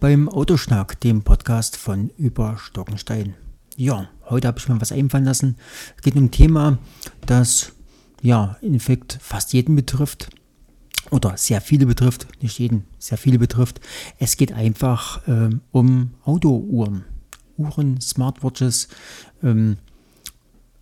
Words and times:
Beim 0.00 0.28
Autoschnack, 0.28 1.00
dem 1.00 1.22
Podcast 1.22 1.76
von 1.76 2.10
Über 2.18 2.58
Stockenstein. 2.58 3.34
Ja, 3.76 4.10
heute 4.28 4.48
habe 4.48 4.58
ich 4.58 4.68
mir 4.68 4.78
was 4.80 4.92
einfallen 4.92 5.24
lassen. 5.24 5.56
Es 5.96 6.02
geht 6.02 6.16
um 6.16 6.24
ein 6.24 6.30
Thema, 6.30 6.78
das 7.24 7.72
ja 8.20 8.58
in 8.60 8.74
Effekt 8.74 9.18
fast 9.22 9.54
jeden 9.54 9.74
betrifft 9.74 10.28
oder 11.10 11.38
sehr 11.38 11.62
viele 11.62 11.86
betrifft, 11.86 12.26
nicht 12.42 12.58
jeden, 12.58 12.84
sehr 12.98 13.16
viele 13.16 13.38
betrifft. 13.38 13.80
Es 14.18 14.36
geht 14.36 14.52
einfach 14.52 15.22
ähm, 15.26 15.62
um 15.72 16.10
Autouhren, 16.24 17.04
Uhren, 17.56 18.00
Smartwatches, 18.00 18.88
ähm, 19.42 19.78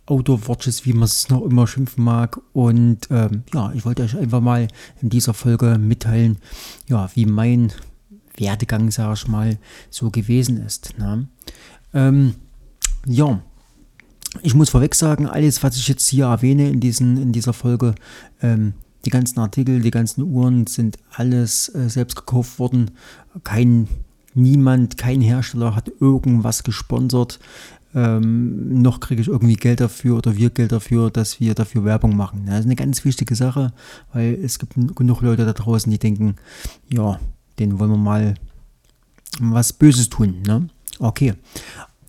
Autowatches, 0.07 0.85
wie 0.85 0.93
man 0.93 1.03
es 1.03 1.29
noch 1.29 1.43
immer 1.43 1.67
schimpfen 1.67 2.03
mag. 2.03 2.41
Und 2.51 3.07
ähm, 3.11 3.43
ja, 3.53 3.71
ich 3.73 3.85
wollte 3.85 4.03
euch 4.03 4.17
einfach 4.17 4.41
mal 4.41 4.67
in 5.01 5.09
dieser 5.09 5.33
Folge 5.33 5.77
mitteilen, 5.77 6.37
ja, 6.87 7.09
wie 7.15 7.25
mein 7.25 7.71
Werdegang, 8.37 8.91
sage 8.91 9.13
ich 9.13 9.27
mal, 9.27 9.57
so 9.89 10.11
gewesen 10.11 10.57
ist. 10.57 10.97
Ne? 10.97 11.27
Ähm, 11.93 12.35
ja, 13.05 13.41
ich 14.41 14.53
muss 14.53 14.69
vorweg 14.69 14.95
sagen, 14.95 15.27
alles, 15.27 15.63
was 15.63 15.77
ich 15.77 15.87
jetzt 15.87 16.07
hier 16.07 16.25
erwähne 16.25 16.69
in, 16.69 16.79
diesen, 16.79 17.21
in 17.21 17.31
dieser 17.31 17.53
Folge, 17.53 17.95
ähm, 18.41 18.73
die 19.05 19.09
ganzen 19.09 19.39
Artikel, 19.39 19.81
die 19.81 19.91
ganzen 19.91 20.23
Uhren 20.23 20.67
sind 20.67 20.97
alles 21.11 21.73
äh, 21.73 21.89
selbst 21.89 22.15
gekauft 22.15 22.59
worden. 22.59 22.91
Kein, 23.43 23.87
niemand, 24.33 24.97
kein 24.97 25.21
Hersteller 25.21 25.75
hat 25.75 25.91
irgendwas 25.99 26.63
gesponsert. 26.63 27.39
Ähm, 27.93 28.81
noch 28.81 28.99
kriege 28.99 29.21
ich 29.21 29.29
irgendwie 29.29 29.55
Geld 29.55 29.79
dafür 29.79 30.17
oder 30.17 30.35
wir 30.35 30.49
Geld 30.49 30.73
dafür, 30.73 31.09
dass 31.09 31.39
wir 31.39 31.53
dafür 31.53 31.85
Werbung 31.85 32.17
machen. 32.17 32.43
Das 32.45 32.59
ist 32.59 32.65
eine 32.65 32.75
ganz 32.75 33.05
wichtige 33.05 33.35
Sache, 33.35 33.71
weil 34.11 34.33
es 34.43 34.59
gibt 34.59 34.73
genug 34.95 35.21
Leute 35.21 35.45
da 35.45 35.53
draußen, 35.53 35.89
die 35.89 35.99
denken, 35.99 36.35
ja, 36.89 37.19
den 37.59 37.79
wollen 37.79 37.91
wir 37.91 37.97
mal 37.97 38.35
was 39.39 39.73
Böses 39.73 40.09
tun. 40.09 40.41
Ne? 40.45 40.67
Okay. 40.99 41.33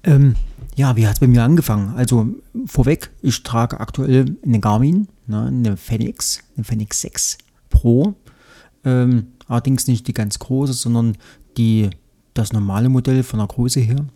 Ähm, 0.02 0.36
ja, 0.76 0.94
wie 0.96 1.06
hat 1.06 1.14
es 1.14 1.20
bei 1.20 1.26
mir 1.26 1.42
angefangen? 1.42 1.94
Also 1.96 2.28
vorweg, 2.66 3.10
ich 3.22 3.42
trage 3.42 3.80
aktuell 3.80 4.36
eine 4.44 4.60
Garmin, 4.60 5.08
ne, 5.26 5.46
eine 5.46 5.76
Phoenix, 5.76 6.40
eine 6.54 6.64
Phoenix 6.64 7.00
6 7.00 7.38
Pro. 7.70 8.14
Ähm, 8.84 9.28
allerdings 9.48 9.88
nicht 9.88 10.06
die 10.06 10.14
ganz 10.14 10.38
große, 10.38 10.74
sondern 10.74 11.16
die, 11.56 11.90
das 12.34 12.52
normale 12.52 12.88
Modell 12.88 13.22
von 13.22 13.38
der 13.38 13.48
Größe 13.48 13.80
her. 13.80 14.06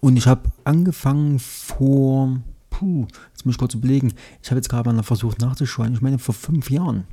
Und 0.00 0.16
ich 0.16 0.26
habe 0.26 0.50
angefangen 0.64 1.38
vor, 1.38 2.40
puh, 2.70 3.06
jetzt 3.30 3.44
muss 3.44 3.54
ich 3.54 3.58
kurz 3.58 3.74
überlegen, 3.74 4.14
ich 4.42 4.50
habe 4.50 4.58
jetzt 4.58 4.68
gerade 4.68 4.92
mal 4.92 5.02
versucht 5.02 5.40
nachzuschauen, 5.40 5.92
ich 5.92 6.00
meine 6.00 6.18
vor 6.18 6.34
fünf 6.34 6.70
Jahren 6.70 7.04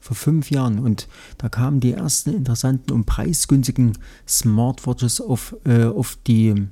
vor 0.00 0.16
fünf 0.16 0.50
Jahren 0.50 0.78
und 0.78 1.08
da 1.38 1.48
kamen 1.48 1.80
die 1.80 1.92
ersten 1.92 2.34
interessanten 2.34 2.92
und 2.92 3.06
preisgünstigen 3.06 3.92
Smartwatches 4.26 5.20
auf, 5.20 5.56
äh, 5.64 5.84
auf 5.84 6.18
die 6.26 6.68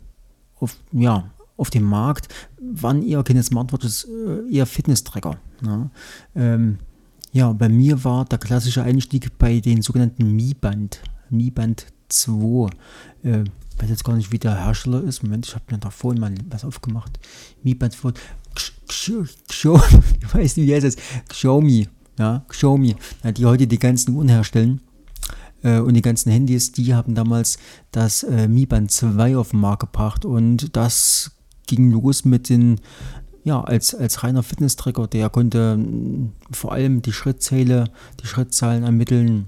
auf, 0.61 0.77
ja, 0.93 1.31
auf 1.57 1.71
dem 1.71 1.85
Markt, 1.85 2.29
waren 2.61 3.03
eher 3.03 3.23
keine 3.23 3.43
Smartwatches, 3.43 4.05
äh, 4.05 4.53
eher 4.53 4.67
Fitness-Tracker. 4.67 5.39
Ja. 5.65 5.91
Ähm, 6.35 6.79
ja, 7.33 7.53
bei 7.53 7.69
mir 7.69 8.03
war 8.05 8.25
der 8.25 8.39
klassische 8.39 8.83
Einstieg 8.83 9.39
bei 9.39 9.61
den 9.61 9.83
sogenannten 9.83 10.35
Mi 10.35 10.55
Band, 10.55 11.01
Mi 11.31 11.51
Band 11.51 11.87
2. 12.09 12.71
Äh, 13.23 13.43
ich 13.43 13.83
weiß 13.83 13.91
jetzt 13.91 14.05
gar 14.05 14.17
nicht, 14.17 14.31
wie 14.31 14.39
der 14.39 14.65
Hersteller 14.65 15.03
ist. 15.03 15.23
Moment, 15.23 15.47
ich 15.47 15.55
habe 15.55 15.65
mir 15.71 15.79
da 15.79 15.91
vorhin 15.91 16.21
mal 16.21 16.33
was 16.49 16.65
aufgemacht. 16.65 17.19
Mi 17.63 17.75
Band 17.75 17.93
2. 17.93 18.13
Xiaomi, 18.87 19.83
ich 20.21 20.35
weiß 20.35 20.57
nicht, 20.57 20.69
wie 20.69 20.75
heißt 20.75 20.87
das? 20.87 20.97
Xiaomi 21.29 21.89
ja, 22.19 22.45
Xiaomi, 22.49 22.97
die 23.37 23.45
heute 23.45 23.67
die 23.67 23.79
ganzen 23.79 24.15
Uhren 24.15 24.29
herstellen 24.29 24.81
äh, 25.63 25.79
und 25.79 25.95
die 25.95 26.03
ganzen 26.03 26.31
Handys, 26.31 26.73
die 26.73 26.95
haben 26.95 27.15
damals 27.15 27.59
das 27.91 28.23
äh, 28.23 28.47
Mi 28.47 28.67
Band 28.67 28.93
2 28.93 29.37
auf 29.37 29.51
den 29.51 29.61
Markt 29.61 29.81
gebracht 29.81 30.25
und 30.25 30.77
das 30.77 31.33
ging 31.67 31.91
los 31.91 32.25
mit 32.25 32.49
den, 32.49 32.81
ja, 33.43 33.61
als, 33.61 33.95
als 33.95 34.23
reiner 34.23 34.43
Fitness-Tracker, 34.43 35.07
der 35.09 35.31
konnte 35.31 35.77
mh, 35.77 36.31
vor 36.53 36.73
allem 36.73 37.03
die 37.03 37.13
Schrittzähle, 37.13 37.91
die 38.23 38.27
Schrittzahlen 38.27 38.85
ermitteln, 38.85 39.47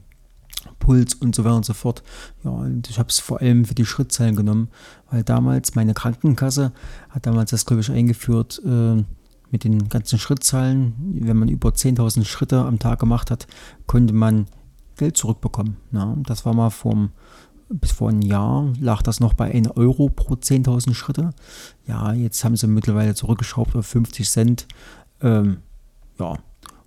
Puls 0.78 1.14
und 1.14 1.34
so 1.34 1.44
weiter 1.44 1.56
und 1.56 1.64
so 1.64 1.74
fort. 1.74 2.02
Ja, 2.44 2.50
und 2.50 2.88
ich 2.90 2.98
habe 2.98 3.08
es 3.08 3.18
vor 3.18 3.40
allem 3.40 3.64
für 3.64 3.74
die 3.74 3.86
Schrittzahlen 3.86 4.36
genommen, 4.36 4.68
weil 5.10 5.22
damals 5.22 5.74
meine 5.74 5.94
Krankenkasse 5.94 6.72
hat 7.10 7.26
damals 7.26 7.50
das, 7.50 7.66
glaube 7.66 7.82
ich, 7.82 7.90
eingeführt, 7.90 8.60
äh, 8.64 9.04
mit 9.50 9.64
den 9.64 9.88
ganzen 9.88 10.18
Schrittzahlen, 10.18 10.94
wenn 11.20 11.36
man 11.36 11.48
über 11.48 11.70
10.000 11.70 12.24
Schritte 12.24 12.60
am 12.64 12.78
Tag 12.78 12.98
gemacht 12.98 13.30
hat, 13.30 13.46
konnte 13.86 14.12
man 14.12 14.46
Geld 14.96 15.16
zurückbekommen. 15.16 15.76
Ja, 15.92 16.16
das 16.26 16.44
war 16.44 16.54
mal 16.54 16.70
vor, 16.70 17.10
bis 17.68 17.92
vor 17.92 18.08
einem 18.08 18.22
Jahr, 18.22 18.72
lag 18.80 19.02
das 19.02 19.20
noch 19.20 19.34
bei 19.34 19.52
1 19.52 19.76
Euro 19.76 20.08
pro 20.08 20.34
10.000 20.34 20.94
Schritte. 20.94 21.30
Ja, 21.86 22.12
jetzt 22.12 22.44
haben 22.44 22.56
sie 22.56 22.66
mittlerweile 22.66 23.14
zurückgeschraubt 23.14 23.76
auf 23.76 23.86
50 23.86 24.28
Cent. 24.28 24.66
Ähm, 25.20 25.58
ja, 26.18 26.38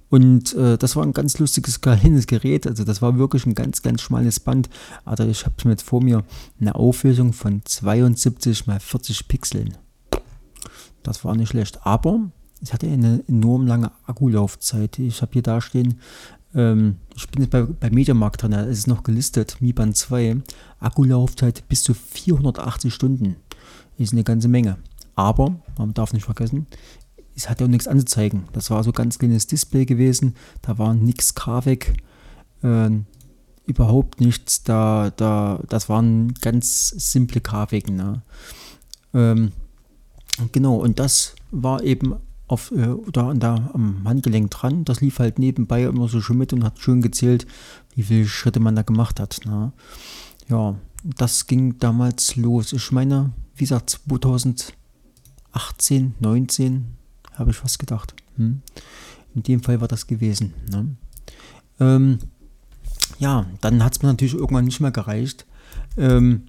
und 0.09 0.55
äh, 0.55 0.77
das 0.77 0.95
war 0.95 1.03
ein 1.03 1.13
ganz 1.13 1.37
lustiges, 1.37 1.81
kleines 1.81 2.27
Gerät. 2.27 2.65
Also 2.67 2.83
das 2.83 3.01
war 3.01 3.17
wirklich 3.17 3.45
ein 3.45 3.53
ganz, 3.53 3.81
ganz 3.81 4.01
schmales 4.01 4.39
Band. 4.39 4.69
Also 5.05 5.23
ich 5.23 5.45
habe 5.45 5.55
jetzt 5.65 5.83
vor 5.83 6.03
mir 6.03 6.23
eine 6.59 6.75
Auflösung 6.75 7.33
von 7.33 7.61
72 7.63 8.67
mal 8.67 8.79
40 8.79 9.27
Pixeln. 9.27 9.77
Das 11.03 11.23
war 11.23 11.35
nicht 11.35 11.49
schlecht. 11.49 11.85
Aber 11.85 12.31
es 12.61 12.73
hatte 12.73 12.87
eine 12.87 13.23
enorm 13.27 13.67
lange 13.67 13.91
Akkulaufzeit. 14.05 14.99
Ich 14.99 15.21
habe 15.21 15.33
hier 15.33 15.41
da 15.41 15.61
stehen, 15.61 15.99
ähm, 16.55 16.97
ich 17.15 17.27
bin 17.29 17.43
jetzt 17.43 17.51
bei, 17.51 17.63
bei 17.63 17.89
Mediamarkt 17.89 18.41
drin, 18.41 18.53
es 18.53 18.79
ist 18.79 18.87
noch 18.87 19.03
gelistet, 19.03 19.57
Mi 19.59 19.73
Band 19.73 19.95
2, 19.95 20.37
Akkulaufzeit 20.79 21.67
bis 21.67 21.83
zu 21.83 21.93
480 21.93 22.93
Stunden. 22.93 23.35
Ist 23.97 24.13
eine 24.13 24.23
ganze 24.23 24.47
Menge. 24.47 24.77
Aber, 25.15 25.55
man 25.77 25.93
darf 25.93 26.13
nicht 26.13 26.25
vergessen, 26.25 26.67
es 27.35 27.49
hat 27.49 27.59
ja 27.59 27.65
auch 27.65 27.69
nichts 27.69 27.87
anzuzeigen. 27.87 28.43
Das 28.53 28.69
war 28.69 28.83
so 28.83 28.91
ein 28.91 28.93
ganz 28.93 29.19
kleines 29.19 29.47
Display 29.47 29.85
gewesen, 29.85 30.35
da 30.61 30.77
war 30.77 30.93
nichts 30.93 31.35
Grafik, 31.35 32.01
äh, 32.63 32.89
überhaupt 33.65 34.19
nichts. 34.19 34.63
Da, 34.63 35.11
da, 35.15 35.61
das 35.69 35.89
waren 35.89 36.33
ganz 36.41 36.89
simple 36.89 37.41
Grafiken. 37.41 37.95
Ne? 37.95 38.21
Ähm, 39.13 39.51
genau, 40.51 40.77
und 40.77 40.99
das 40.99 41.35
war 41.51 41.83
eben 41.83 42.15
auf, 42.49 42.71
äh, 42.71 42.95
da, 43.11 43.33
da 43.33 43.69
am 43.73 44.07
Handgelenk 44.07 44.51
dran. 44.51 44.83
Das 44.83 44.99
lief 45.01 45.19
halt 45.19 45.39
nebenbei 45.39 45.83
immer 45.83 46.07
so 46.07 46.19
schön 46.19 46.39
mit 46.39 46.51
und 46.51 46.63
hat 46.63 46.79
schön 46.79 47.01
gezählt, 47.01 47.45
wie 47.95 48.01
viele 48.03 48.27
Schritte 48.27 48.59
man 48.59 48.75
da 48.75 48.81
gemacht 48.81 49.19
hat. 49.19 49.41
Ne? 49.45 49.71
Ja, 50.47 50.75
das 51.03 51.45
ging 51.45 51.77
damals 51.77 52.35
los. 52.35 52.73
Ich 52.73 52.91
meine, 52.91 53.33
wie 53.55 53.65
gesagt, 53.65 53.91
2018, 53.91 56.15
19 56.19 56.85
habe 57.35 57.51
ich 57.51 57.57
fast 57.57 57.77
gedacht. 57.77 58.15
Hm? 58.35 58.63
In 59.35 59.43
dem 59.43 59.61
Fall 59.61 59.79
war 59.79 59.87
das 59.87 60.07
gewesen. 60.07 60.55
Ne? 60.71 60.95
Ähm, 61.79 62.17
ja, 63.19 63.45
dann 63.61 63.83
hat 63.83 63.95
es 63.95 64.01
mir 64.01 64.09
natürlich 64.09 64.33
irgendwann 64.33 64.65
nicht 64.65 64.79
mehr 64.79 64.89
gereicht. 64.91 65.45
Ähm, 65.97 66.47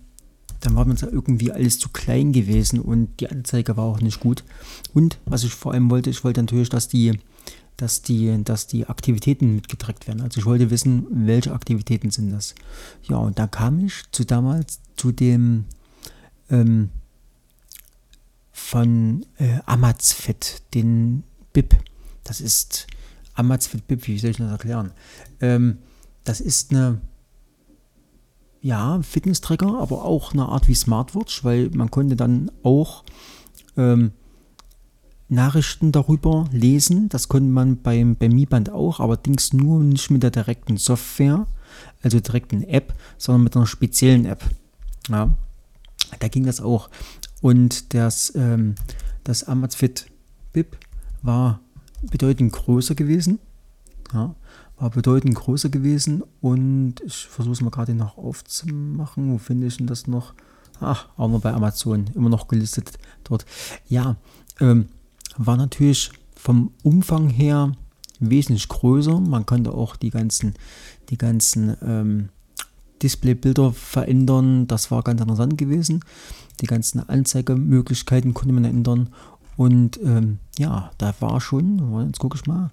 dann 0.60 0.76
war 0.76 0.84
mir 0.84 0.94
das 0.94 1.03
irgendwie 1.03 1.53
alles 1.53 1.78
zu 1.78 1.88
klein 1.88 2.32
gewesen 2.32 2.81
und 2.81 3.21
die 3.21 3.31
Anzeige 3.31 3.76
war 3.76 3.84
auch 3.84 4.00
nicht 4.00 4.21
gut. 4.21 4.44
Und 4.94 5.19
was 5.25 5.44
ich 5.44 5.54
vor 5.54 5.72
allem 5.72 5.91
wollte, 5.91 6.10
ich 6.10 6.22
wollte 6.22 6.43
natürlich, 6.43 6.69
dass 6.69 6.88
die, 6.88 7.19
dass 7.76 8.03
die, 8.03 8.44
dass 8.44 8.66
die 8.66 8.87
Aktivitäten 8.87 9.54
mitgetrackt 9.54 10.06
werden. 10.06 10.21
Also 10.21 10.38
ich 10.38 10.47
wollte 10.47 10.71
wissen, 10.71 11.06
welche 11.10 11.53
Aktivitäten 11.53 12.10
sind 12.10 12.31
das. 12.31 12.54
Ja, 13.09 13.16
und 13.16 13.39
da 13.39 13.47
kam 13.47 13.84
ich 13.84 14.03
zu 14.12 14.24
damals 14.24 14.80
zu 14.97 15.12
dem 15.12 15.65
ähm, 16.51 16.91
von 18.53 19.24
äh, 19.39 19.60
Amazfit, 19.65 20.62
den 20.74 21.24
BIP. 21.53 21.74
Das 22.24 22.41
ist 22.41 22.86
Amazfit 23.34 23.89
BIP, 23.89 24.07
wie 24.07 24.18
soll 24.18 24.30
ich 24.30 24.36
das 24.36 24.51
erklären? 24.51 24.92
Ähm, 25.41 25.78
das 26.24 26.41
ist 26.41 26.71
eine 26.71 27.01
ja, 28.62 29.01
Fitness-Tracker, 29.03 29.78
aber 29.78 30.04
auch 30.04 30.33
eine 30.33 30.47
Art 30.47 30.68
wie 30.68 30.74
Smartwatch, 30.74 31.45
weil 31.45 31.71
man 31.71 31.91
konnte 31.91 32.16
dann 32.16 32.51
auch 32.62 33.04
ähm, 33.77 34.12
Nachrichten 35.28 35.92
darüber 35.92 36.47
lesen. 36.53 37.09
Das 37.09 37.28
konnte 37.28 37.48
man 37.48 37.80
beim, 37.80 38.16
beim 38.16 38.33
Mi 38.33 38.47
Band 38.47 38.71
auch, 38.71 39.01
allerdings 39.01 39.53
nur 39.53 39.83
nicht 39.83 40.10
mit 40.10 40.22
der 40.22 40.30
direkten 40.30 40.77
Software, 40.77 41.47
also 42.03 42.21
direkten 42.21 42.62
App, 42.65 42.95
sondern 43.16 43.45
mit 43.45 43.57
einer 43.57 43.66
speziellen 43.66 44.27
App. 44.27 44.42
Ja, 45.09 45.36
da 46.18 46.28
ging 46.28 46.45
das 46.45 46.60
auch. 46.60 46.91
Und 47.41 47.95
das, 47.95 48.34
ähm, 48.34 48.74
das 49.24 49.45
Amazfit 49.45 50.07
BIP 50.53 50.77
war 51.22 51.60
bedeutend 52.03 52.53
größer 52.53 52.95
gewesen. 52.95 53.39
Ja, 54.12 54.34
war 54.80 54.88
bedeutend 54.91 55.34
größer 55.34 55.68
gewesen 55.68 56.22
und 56.41 56.94
ich 57.04 57.27
versuche 57.27 57.53
es 57.53 57.60
mal 57.60 57.71
gerade 57.71 57.94
noch 57.94 58.16
aufzumachen. 58.16 59.32
Wo 59.32 59.38
finde 59.38 59.66
ich 59.66 59.77
denn 59.77 59.86
das 59.86 60.06
noch? 60.06 60.32
Ach, 60.80 61.09
auch 61.18 61.28
noch 61.28 61.42
bei 61.42 61.53
Amazon, 61.53 62.06
immer 62.15 62.30
noch 62.30 62.48
gelistet 62.48 62.98
dort. 63.22 63.44
Ja, 63.88 64.16
ähm, 64.59 64.88
war 65.36 65.59
natürlich 65.59 66.10
vom 66.34 66.72
Umfang 66.82 67.28
her 67.28 67.72
wesentlich 68.21 68.68
größer. 68.68 69.21
Man 69.21 69.44
konnte 69.44 69.72
auch 69.72 69.97
die 69.97 70.09
ganzen, 70.09 70.54
die 71.10 71.18
ganzen 71.18 71.76
ähm, 71.83 72.28
Displaybilder 73.03 73.74
verändern. 73.74 74.66
Das 74.66 74.91
war 74.91 75.03
ganz 75.03 75.21
interessant 75.21 75.59
gewesen. 75.59 76.03
Die 76.62 76.66
ganzen 76.66 77.06
Anzeigemöglichkeiten 77.06 78.33
konnte 78.33 78.54
man 78.54 78.65
ändern. 78.65 79.10
Und 79.59 80.00
ähm, 80.03 80.38
ja, 80.59 80.91
da 80.97 81.12
war 81.21 81.38
schon, 81.42 82.06
jetzt 82.06 82.18
gucke 82.18 82.38
ich 82.38 82.47
mal, 82.47 82.71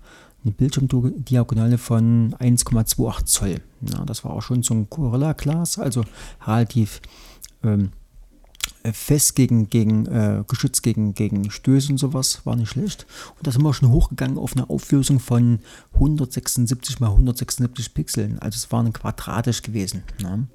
eine 0.47 0.55
Bildschirmdiagonale 0.55 1.77
von 1.77 2.33
1,28 2.35 3.25
Zoll. 3.25 3.61
Ja, 3.81 4.05
das 4.05 4.23
war 4.23 4.31
auch 4.31 4.41
schon 4.41 4.63
so 4.63 4.73
ein 4.73 4.89
Gorilla 4.89 5.33
Glas, 5.33 5.77
also 5.77 6.03
relativ 6.45 7.01
ähm, 7.63 7.91
fest 8.93 9.35
gegen, 9.35 9.69
gegen 9.69 10.05
äh, 10.05 10.43
geschützt 10.47 10.83
gegen, 10.83 11.13
gegen 11.13 11.51
Stöße 11.51 11.91
und 11.91 11.97
sowas, 11.97 12.45
war 12.45 12.55
nicht 12.55 12.69
schlecht. 12.69 13.05
Und 13.37 13.45
da 13.47 13.51
sind 13.51 13.63
wir 13.63 13.73
schon 13.73 13.91
hochgegangen 13.91 14.37
auf 14.37 14.53
eine 14.55 14.69
Auflösung 14.69 15.19
von 15.19 15.59
176 15.93 16.99
mal 16.99 17.11
176 17.11 17.93
Pixeln. 17.93 18.39
Also 18.39 18.57
es 18.57 18.71
war 18.71 18.83
ein 18.83 18.93
quadratisch 18.93 19.61
gewesen. 19.61 20.03
Ne? 20.21 20.47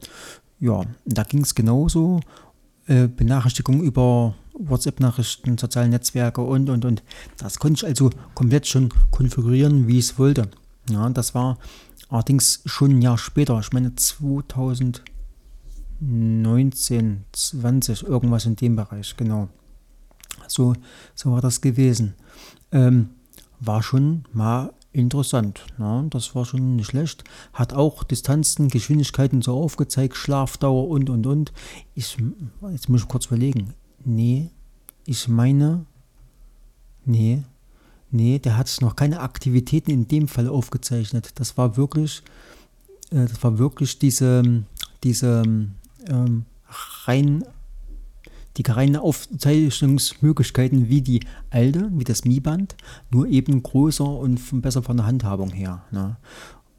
Ja, 0.61 0.85
da 1.05 1.23
ging 1.25 1.43
es 1.43 1.55
genauso. 1.55 2.21
Äh, 2.87 3.08
Benachrichtigungen 3.08 3.82
über 3.82 4.34
WhatsApp-Nachrichten, 4.55 5.56
soziale 5.56 5.88
Netzwerke 5.88 6.40
und 6.40 6.69
und 6.69 6.84
und. 6.84 7.02
Das 7.37 7.58
konnte 7.58 7.84
ich 7.84 7.87
also 7.87 8.11
komplett 8.34 8.67
schon 8.67 8.90
konfigurieren, 9.11 9.87
wie 9.87 9.99
ich 9.99 10.06
es 10.06 10.19
wollte. 10.19 10.49
Ja, 10.90 11.08
das 11.11 11.34
war 11.34 11.58
allerdings 12.08 12.62
schon 12.67 12.90
ein 12.90 13.02
Jahr 13.02 13.19
später. 13.19 13.58
Ich 13.61 13.73
meine 13.73 13.94
2000 13.94 15.02
19, 16.05 17.25
20, 17.31 18.02
irgendwas 18.02 18.44
in 18.44 18.56
dem 18.56 18.75
Bereich, 18.75 19.17
genau. 19.17 19.49
So, 20.49 20.75
so 21.14 21.31
war 21.31 21.40
das 21.40 21.61
gewesen. 21.61 22.14
Ähm, 22.73 23.11
war 23.61 23.84
schon 23.84 24.25
mal 24.32 24.73
interessant. 24.93 25.65
Ne? 25.79 26.06
Das 26.11 26.35
war 26.35 26.44
schon 26.44 26.77
nicht 26.77 26.87
schlecht. 26.87 27.25
Hat 27.53 27.73
auch 27.73 28.05
Distanzen, 28.05 28.69
Geschwindigkeiten 28.69 29.43
so 29.43 29.55
aufgezeigt, 29.55 30.17
Schlafdauer 30.17 30.89
und 30.89 31.11
und 31.11 31.27
und. 31.27 31.53
Ich, 31.94 32.17
jetzt 32.71 32.89
muss 32.89 33.03
ich 33.03 33.09
kurz 33.09 33.27
überlegen. 33.27 33.75
Nee, 34.05 34.50
ich 35.05 35.29
meine, 35.29 35.87
nee, 37.05 37.43
nee, 38.11 38.39
der 38.39 38.56
hat 38.56 38.75
noch 38.81 38.97
keine 38.97 39.21
Aktivitäten 39.21 39.91
in 39.91 40.09
dem 40.09 40.29
Fall 40.29 40.49
aufgezeichnet. 40.49 41.31
Das 41.37 41.56
war 41.56 41.77
wirklich, 41.77 42.23
äh, 43.11 43.27
das 43.27 43.43
war 43.43 43.59
wirklich 43.59 43.99
diese, 43.99 44.65
diese 45.03 45.43
ähm, 46.06 46.44
rein 47.06 47.44
die 48.56 48.62
reinen 48.70 48.96
Aufzeichnungsmöglichkeiten 48.96 50.88
wie 50.88 51.02
die 51.02 51.20
alte, 51.50 51.90
wie 51.93 52.04
das 52.04 52.25
Mi-Band, 52.25 52.76
nur 53.10 53.26
eben 53.26 53.62
größer 53.62 54.06
und 54.06 54.40
besser 54.62 54.82
von 54.82 54.96
der 54.96 55.06
Handhabung 55.06 55.50
her. 55.50 55.84
Ne? 55.90 56.16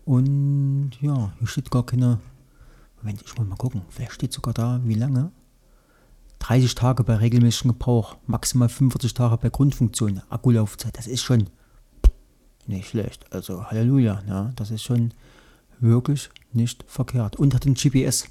Und 0.05 0.91
ja, 1.01 1.33
hier 1.39 1.47
steht 1.47 1.71
gar 1.71 1.85
keine. 1.85 2.19
Moment, 3.01 3.21
ich 3.25 3.37
muss 3.37 3.47
mal 3.47 3.55
gucken. 3.55 3.81
Vielleicht 3.89 4.13
steht 4.13 4.33
sogar 4.33 4.53
da, 4.53 4.79
wie 4.85 4.93
lange. 4.93 5.31
30 6.39 6.75
Tage 6.75 7.03
bei 7.03 7.15
regelmäßigem 7.15 7.71
Gebrauch, 7.71 8.17
maximal 8.27 8.69
45 8.69 9.13
Tage 9.13 9.37
bei 9.37 9.49
Grundfunktion, 9.49 10.21
Akkulaufzeit. 10.29 10.97
Das 10.97 11.07
ist 11.07 11.21
schon 11.21 11.49
nicht 12.67 12.89
schlecht. 12.89 13.25
Also 13.31 13.65
Halleluja, 13.65 14.21
ne? 14.23 14.51
das 14.55 14.71
ist 14.71 14.83
schon 14.83 15.13
wirklich 15.79 16.29
nicht 16.51 16.83
verkehrt. 16.87 17.37
Und 17.37 17.53
hat 17.53 17.65
den 17.65 17.75
GPS. 17.75 18.27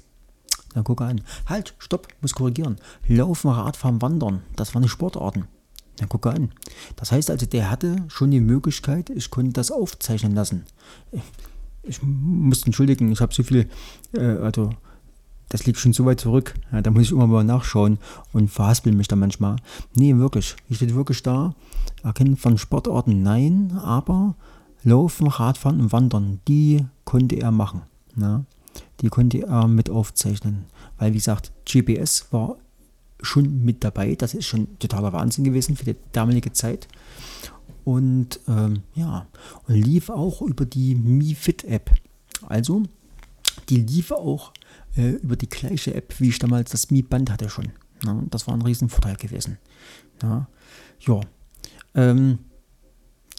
Dann 0.73 0.83
gucke 0.83 1.05
an. 1.05 1.21
Halt, 1.47 1.75
stopp, 1.77 2.07
muss 2.21 2.33
korrigieren. 2.33 2.77
Laufen, 3.07 3.49
Radfahren, 3.49 4.01
Wandern. 4.01 4.41
Das 4.55 4.73
waren 4.73 4.83
die 4.83 4.89
Sportarten. 4.89 5.45
Dann 5.97 6.09
gucke 6.09 6.31
an. 6.31 6.51
Das 6.95 7.11
heißt 7.11 7.29
also, 7.29 7.45
der 7.45 7.69
hatte 7.69 7.97
schon 8.07 8.31
die 8.31 8.39
Möglichkeit, 8.39 9.09
ich 9.09 9.29
konnte 9.29 9.53
das 9.53 9.71
aufzeichnen 9.71 10.33
lassen. 10.33 10.63
Ich 11.83 12.01
muss 12.01 12.63
entschuldigen, 12.63 13.11
ich 13.11 13.21
habe 13.21 13.33
so 13.33 13.43
viel, 13.43 13.69
äh, 14.13 14.21
also 14.21 14.71
das 15.49 15.65
liegt 15.65 15.77
schon 15.77 15.93
so 15.93 16.05
weit 16.05 16.19
zurück. 16.19 16.55
Ja, 16.71 16.81
da 16.81 16.89
muss 16.89 17.03
ich 17.03 17.11
immer 17.11 17.27
mal 17.27 17.43
nachschauen 17.43 17.99
und 18.31 18.49
verhaspel 18.49 18.93
mich 18.93 19.07
da 19.07 19.15
manchmal. 19.15 19.57
Nee, 19.93 20.15
wirklich. 20.15 20.55
Ich 20.69 20.77
steht 20.77 20.95
wirklich 20.95 21.21
da. 21.21 21.53
Erkennen 22.03 22.37
von 22.37 22.57
Sportarten 22.57 23.21
nein, 23.21 23.79
aber 23.83 24.35
Laufen, 24.83 25.27
Radfahren 25.27 25.79
und 25.79 25.91
Wandern, 25.91 26.39
die 26.47 26.85
konnte 27.05 27.35
er 27.35 27.51
machen. 27.51 27.83
Ja 28.15 28.43
die 29.01 29.09
konnte 29.09 29.43
er 29.43 29.67
mit 29.67 29.89
aufzeichnen. 29.89 30.65
Weil, 30.97 31.11
wie 31.13 31.17
gesagt, 31.17 31.51
GPS 31.65 32.27
war 32.31 32.57
schon 33.21 33.63
mit 33.63 33.83
dabei. 33.83 34.15
Das 34.15 34.33
ist 34.33 34.45
schon 34.45 34.79
totaler 34.79 35.13
Wahnsinn 35.13 35.43
gewesen 35.43 35.75
für 35.75 35.85
die 35.85 35.95
damalige 36.11 36.53
Zeit. 36.53 36.87
Und 37.83 38.39
ähm, 38.47 38.83
ja, 38.95 39.27
und 39.67 39.75
lief 39.75 40.09
auch 40.09 40.41
über 40.41 40.65
die 40.65 40.95
Mi 40.95 41.35
Fit 41.35 41.63
App. 41.65 41.91
Also, 42.47 42.83
die 43.69 43.77
lief 43.77 44.11
auch 44.11 44.53
äh, 44.95 45.11
über 45.11 45.35
die 45.35 45.49
gleiche 45.49 45.93
App, 45.93 46.19
wie 46.19 46.29
ich 46.29 46.39
damals 46.39 46.71
das 46.71 46.91
Mi 46.91 47.01
Band 47.01 47.29
hatte 47.29 47.49
schon. 47.49 47.69
Ja, 48.05 48.21
das 48.29 48.47
war 48.47 48.53
ein 48.53 48.61
Riesenvorteil 48.61 49.15
gewesen. 49.15 49.57
Ja, 50.21 50.47
ja. 51.01 51.21
Ähm, 51.95 52.39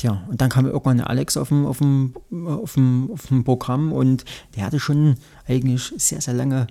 Tja, 0.04 0.22
und 0.28 0.38
dann 0.38 0.50
kam 0.50 0.66
irgendwann 0.66 1.00
Alex 1.00 1.38
auf 1.38 1.48
dem, 1.48 1.64
auf, 1.64 1.78
dem, 1.78 2.12
auf, 2.46 2.74
dem, 2.74 3.10
auf 3.10 3.26
dem 3.28 3.42
Programm 3.42 3.90
und 3.90 4.26
der 4.54 4.66
hatte 4.66 4.78
schon 4.78 5.14
eigentlich 5.48 5.94
sehr, 5.96 6.20
sehr 6.20 6.34
lange 6.34 6.66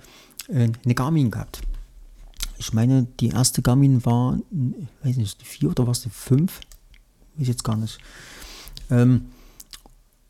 äh, 0.50 0.69
eine 0.85 0.94
Garmin 0.94 1.31
gehabt. 1.31 1.63
Ich 2.59 2.74
meine, 2.74 3.07
die 3.19 3.30
erste 3.30 3.63
Garmin 3.63 4.06
war, 4.06 4.38
weiß 5.01 5.18
nicht, 5.18 5.41
die 5.41 5.45
4 5.45 5.71
oder 5.71 5.88
was 5.88 6.03
die 6.03 6.12
5? 6.12 6.59
Weiß 7.38 7.47
jetzt 7.47 7.63
gar 7.63 7.75
nicht. 7.75 7.97
Ähm, 8.91 9.25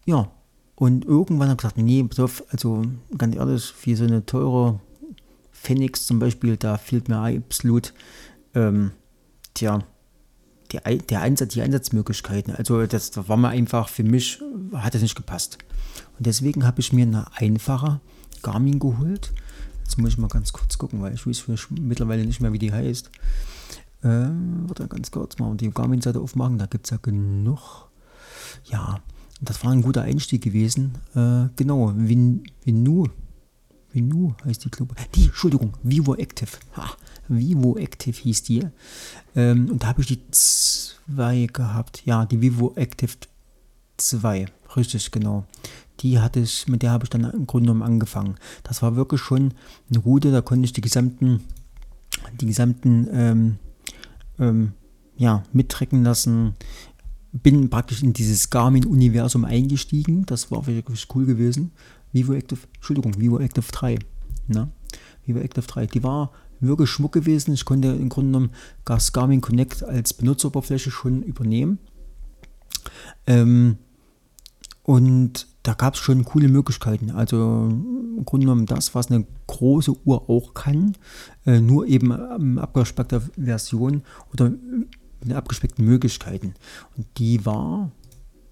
ja, 0.05 0.31
und 0.75 1.03
irgendwann 1.03 1.49
habe 1.49 1.57
ich 1.57 1.61
gesagt, 1.61 1.77
nee, 1.77 2.07
also 2.51 2.83
ganz 3.17 3.35
ehrlich, 3.35 3.65
für 3.65 3.97
so 3.97 4.05
eine 4.05 4.25
teure 4.25 4.79
Phoenix 5.51 6.05
zum 6.05 6.19
Beispiel, 6.19 6.55
da 6.55 6.77
fehlt 6.77 7.09
mir 7.09 7.17
absolut, 7.17 7.93
ähm, 8.55 8.91
tja, 9.55 9.83
die, 10.73 10.97
der 10.97 11.21
Einsatz, 11.21 11.53
die 11.53 11.61
Einsatzmöglichkeiten. 11.61 12.55
Also 12.55 12.85
das, 12.85 13.11
war 13.27 13.37
mir 13.37 13.49
einfach, 13.49 13.89
für 13.89 14.03
mich 14.03 14.41
hat 14.73 14.95
es 14.95 15.01
nicht 15.01 15.15
gepasst. 15.15 15.57
Und 16.17 16.25
deswegen 16.25 16.65
habe 16.65 16.81
ich 16.81 16.91
mir 16.93 17.03
eine 17.03 17.25
einfache 17.35 18.01
Garmin 18.41 18.79
geholt. 18.79 19.33
Jetzt 19.83 19.97
muss 19.97 20.11
ich 20.11 20.17
mal 20.17 20.27
ganz 20.27 20.53
kurz 20.53 20.77
gucken, 20.77 21.01
weil 21.01 21.13
ich 21.13 21.27
weiß 21.27 21.45
mittlerweile 21.79 22.25
nicht 22.25 22.41
mehr, 22.41 22.53
wie 22.53 22.59
die 22.59 22.71
heißt. 22.71 23.09
Ähm, 24.03 24.63
warte 24.67 24.87
ganz 24.87 25.11
kurz 25.11 25.39
mal 25.39 25.55
die 25.55 25.69
Garmin-Seite 25.69 26.19
aufmachen, 26.19 26.57
da 26.57 26.65
gibt 26.65 26.87
es 26.87 26.91
ja 26.91 26.97
genug. 27.01 27.89
Ja, 28.65 28.99
das 29.41 29.63
war 29.63 29.71
ein 29.71 29.81
guter 29.81 30.01
Einstieg 30.01 30.43
gewesen. 30.43 30.93
Äh, 31.15 31.49
genau, 31.55 31.93
Vin, 31.95 32.43
Vinu, 32.63 33.07
Vinu 33.93 34.33
heißt 34.43 34.65
die 34.65 34.69
Club. 34.69 34.95
Die, 35.15 35.25
Entschuldigung, 35.25 35.73
Vivo 35.83 36.15
Active. 36.15 36.49
Ha, 36.75 36.89
Vivo 37.27 37.77
Active 37.77 38.17
hieß 38.17 38.43
die. 38.43 38.67
Ähm, 39.35 39.69
und 39.69 39.83
da 39.83 39.87
habe 39.87 40.01
ich 40.01 40.07
die 40.07 40.21
zwei 40.31 41.47
gehabt. 41.51 42.03
Ja, 42.05 42.25
die 42.25 42.41
Vivo 42.41 42.73
Active 42.75 43.13
2. 43.97 44.47
Richtig, 44.75 45.11
genau. 45.11 45.45
Die 45.99 46.19
hatte 46.19 46.39
ich, 46.39 46.67
mit 46.67 46.81
der 46.81 46.91
habe 46.91 47.05
ich 47.05 47.09
dann 47.09 47.23
im 47.23 47.45
Grunde 47.45 47.67
genommen 47.67 47.83
angefangen. 47.83 48.35
Das 48.63 48.81
war 48.81 48.95
wirklich 48.95 49.21
schon 49.21 49.53
eine 49.89 50.01
gute, 50.01 50.31
da 50.31 50.41
konnte 50.41 50.65
ich 50.65 50.73
die 50.73 50.81
gesamten, 50.81 51.41
die 52.41 52.47
gesamten, 52.47 53.07
ähm, 53.11 53.57
ähm, 54.39 54.73
ja, 55.17 55.43
mittrecken 55.53 56.03
lassen. 56.03 56.55
Bin 57.31 57.69
praktisch 57.69 58.01
in 58.01 58.13
dieses 58.13 58.49
Garmin-Universum 58.49 59.45
eingestiegen. 59.45 60.25
Das 60.25 60.51
war 60.51 60.65
wirklich 60.65 61.07
cool 61.13 61.25
gewesen. 61.25 61.71
Vivo 62.13 62.33
Active, 62.33 62.61
Entschuldigung, 62.75 63.19
Vivo 63.19 63.39
Active 63.39 63.65
3. 63.71 63.99
Ne? 64.47 64.69
Vivo 65.25 65.39
Active 65.39 65.65
3. 65.65 65.87
Die 65.87 66.03
war 66.03 66.31
wirklich 66.59 66.89
Schmuck 66.89 67.11
gewesen. 67.11 67.53
Ich 67.53 67.65
konnte 67.65 67.89
im 67.89 68.09
Grunde 68.09 68.31
genommen 68.31 68.51
das 68.85 69.11
Garmin 69.11 69.41
Connect 69.41 69.83
als 69.83 70.13
Benutzeroberfläche 70.13 70.91
schon 70.91 71.23
übernehmen. 71.23 71.79
Ähm, 73.27 73.77
und 74.83 75.47
da 75.63 75.73
gab 75.73 75.93
es 75.93 76.01
schon 76.01 76.25
coole 76.25 76.49
Möglichkeiten. 76.49 77.09
Also 77.09 77.69
im 77.69 78.25
Grunde 78.25 78.45
genommen 78.45 78.65
das, 78.65 78.93
was 78.95 79.09
eine 79.09 79.25
große 79.47 79.95
Uhr 80.05 80.29
auch 80.29 80.53
kann, 80.53 80.95
äh, 81.45 81.61
nur 81.61 81.87
eben 81.87 82.11
in 82.11 82.59
abgespeckter 82.59 83.21
Version 83.21 84.03
oder 84.33 84.51
mit 85.23 85.33
abgespeckten 85.33 85.85
Möglichkeiten. 85.85 86.53
Und 86.97 87.07
die 87.17 87.45
war 87.45 87.91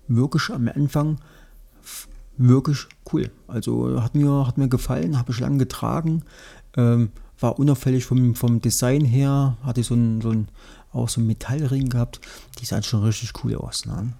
wirklich 0.07 0.49
am 0.49 0.69
Anfang 0.69 1.17
wirklich 2.48 2.88
cool. 3.12 3.31
Also 3.48 4.01
hat 4.01 4.15
mir, 4.15 4.48
hat 4.48 4.57
mir 4.57 4.67
gefallen, 4.67 5.17
habe 5.17 5.31
ich 5.31 5.39
lange 5.39 5.57
getragen. 5.57 6.24
Ähm, 6.75 7.12
war 7.39 7.60
unauffällig 7.60 8.05
vom, 8.05 8.36
vom 8.36 8.62
Design 8.62 9.03
her, 9.03 9.57
hatte 9.63 9.83
so 9.83 9.95
ein, 9.95 10.21
so 10.21 10.29
ein, 10.29 10.48
auch 10.93 11.10
so 11.10 11.21
ein 11.21 11.27
Metallring 11.27 11.89
gehabt, 11.89 12.21
die 12.60 12.65
sah 12.65 12.81
schon 12.81 13.03
richtig 13.03 13.31
cool 13.43 13.55
aus. 13.55 13.86
Ne? 13.86 14.13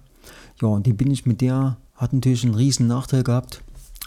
Ja, 0.60 0.68
und 0.68 0.86
die 0.86 0.92
bin 0.92 1.10
ich 1.10 1.26
mit 1.26 1.40
der, 1.40 1.76
hat 1.94 2.12
natürlich 2.12 2.44
einen 2.44 2.54
riesen 2.54 2.86
Nachteil 2.88 3.22
gehabt. 3.22 3.62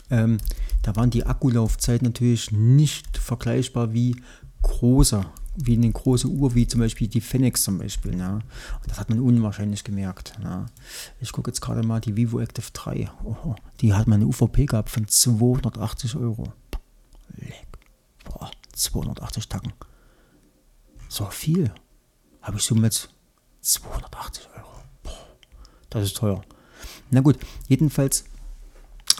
Ähm, 0.09 0.37
da 0.81 0.95
waren 0.95 1.09
die 1.09 1.25
Akkulaufzeit 1.25 2.01
natürlich 2.01 2.51
nicht 2.51 3.17
vergleichbar 3.17 3.93
wie 3.93 4.15
große, 4.61 5.25
wie 5.55 5.75
eine 5.75 5.91
große 5.91 6.27
Uhr, 6.27 6.53
wie 6.55 6.67
zum 6.67 6.81
Beispiel 6.81 7.07
die 7.07 7.21
Fenix 7.21 7.63
zum 7.63 7.77
Beispiel. 7.77 8.15
Ne? 8.15 8.39
Und 8.81 8.91
das 8.91 8.99
hat 8.99 9.09
man 9.09 9.19
unwahrscheinlich 9.19 9.83
gemerkt. 9.83 10.37
Ne? 10.39 10.65
Ich 11.21 11.31
gucke 11.31 11.49
jetzt 11.49 11.61
gerade 11.61 11.83
mal 11.83 12.01
die 12.01 12.15
Vivo 12.15 12.39
Active 12.39 12.67
3. 12.73 13.09
Oh, 13.23 13.55
die 13.81 13.93
hat 13.93 14.07
meine 14.07 14.25
UVP 14.25 14.65
gehabt 14.65 14.89
von 14.89 15.07
280 15.07 16.15
Euro. 16.15 16.53
280 18.75 19.47
Tacken. 19.47 19.73
So 21.07 21.25
viel. 21.25 21.73
Habe 22.41 22.57
ich 22.57 22.63
somit 22.63 23.09
280 23.61 24.47
Euro. 24.57 24.69
Boah, 25.03 25.27
das 25.89 26.03
ist 26.05 26.17
teuer. 26.17 26.43
Na 27.09 27.21
gut, 27.21 27.39
jedenfalls, 27.67 28.25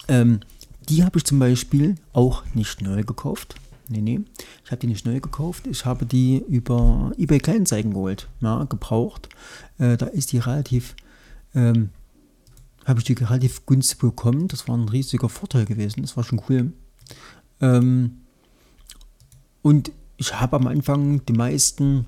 ähm, 0.08 0.42
die 0.89 1.04
habe 1.04 1.18
ich 1.18 1.25
zum 1.25 1.39
Beispiel 1.39 1.96
auch 2.13 2.44
nicht 2.54 2.82
neu 2.82 3.04
gekauft. 3.04 3.56
Nee, 3.88 4.01
nee. 4.01 4.22
Ich 4.63 4.72
habe 4.72 4.80
die 4.80 4.88
nicht 4.88 5.06
neu 5.06 5.20
gekauft. 5.20 5.68
Ich 5.68 5.86
habe 5.86 6.06
die 6.06 6.44
über 6.48 7.12
eBay 7.18 7.39
Kleinanzeigen 7.39 7.94
geholt. 7.94 8.27
Ja, 8.42 8.63
gebraucht. 8.63 9.30
Äh, 9.77 9.98
da 9.98 10.08
ist 10.08 10.32
die 10.32 10.39
relativ, 10.39 10.96
ähm, 11.54 11.89
habe 12.86 13.00
ich 13.00 13.06
die 13.06 13.13
relativ 13.13 13.65
günstig 13.65 14.00
bekommen. 14.00 14.48
Das 14.48 14.68
war 14.68 14.75
ein 14.75 14.89
riesiger 14.89 15.30
Vorteil 15.30 15.65
gewesen. 15.65 16.01
Das 16.01 16.18
war 16.18 16.24
schon 16.24 16.42
cool. 16.50 16.74
Ähm, 17.62 18.22
und 19.62 19.92
ich 20.18 20.39
habe 20.39 20.56
am 20.56 20.68
Anfang 20.68 21.24
die 21.25 21.34
meisten, 21.34 22.06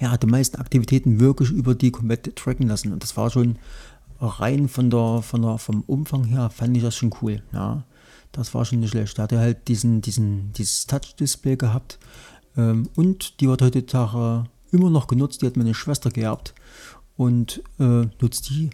ja, 0.00 0.16
die 0.16 0.26
meisten 0.26 0.56
Aktivitäten 0.58 1.20
wirklich 1.20 1.50
über 1.50 1.74
die 1.74 1.90
komplett 1.90 2.36
tracken 2.36 2.68
lassen. 2.68 2.92
Und 2.92 3.02
das 3.02 3.16
war 3.16 3.30
schon 3.30 3.58
rein 4.20 4.68
von 4.68 4.90
der, 4.90 5.22
von 5.22 5.42
der, 5.42 5.58
vom 5.58 5.82
Umfang 5.82 6.24
her, 6.24 6.50
fand 6.50 6.76
ich 6.76 6.82
das 6.82 6.96
schon 6.96 7.14
cool. 7.22 7.42
Ja. 7.52 7.84
Das 8.32 8.54
war 8.54 8.64
schon 8.64 8.80
nicht 8.80 8.90
schlecht. 8.90 9.18
Da 9.18 9.24
hat 9.24 9.32
er 9.32 9.40
halt 9.40 9.68
diesen, 9.68 10.00
diesen, 10.00 10.52
dieses 10.54 10.86
Touch-Display 10.86 11.56
gehabt. 11.56 11.98
Ähm, 12.56 12.88
und 12.96 13.40
die 13.40 13.48
wird 13.48 13.62
heutzutage 13.62 14.44
immer 14.70 14.90
noch 14.90 15.06
genutzt. 15.06 15.42
Die 15.42 15.46
hat 15.46 15.56
meine 15.56 15.74
Schwester 15.74 16.10
geerbt 16.10 16.54
und 17.16 17.62
äh, 17.78 18.06
nutzt 18.20 18.50
die 18.50 18.70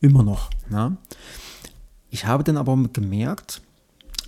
immer 0.00 0.22
noch. 0.22 0.50
Ja. 0.70 0.96
Ich 2.10 2.26
habe 2.26 2.44
dann 2.44 2.56
aber 2.56 2.76
gemerkt, 2.92 3.62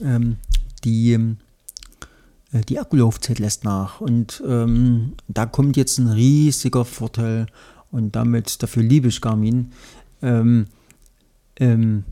ähm, 0.03 0.37
die, 0.85 1.13
äh, 1.13 2.61
die 2.69 2.79
Akkulaufzeit 2.79 3.39
lässt 3.39 3.65
nach. 3.65 4.01
Und 4.01 4.43
ähm, 4.47 5.15
da 5.29 5.47
kommt 5.47 5.77
jetzt 5.77 5.99
ein 5.99 6.09
riesiger 6.09 6.85
Vorteil. 6.85 7.47
Und 7.91 8.17
damit, 8.17 8.63
dafür 8.63 8.83
liebe 8.83 9.09
ich 9.09 9.21
Garmin, 9.21 9.73
ähm, 10.23 10.67
ähm, 11.57 12.05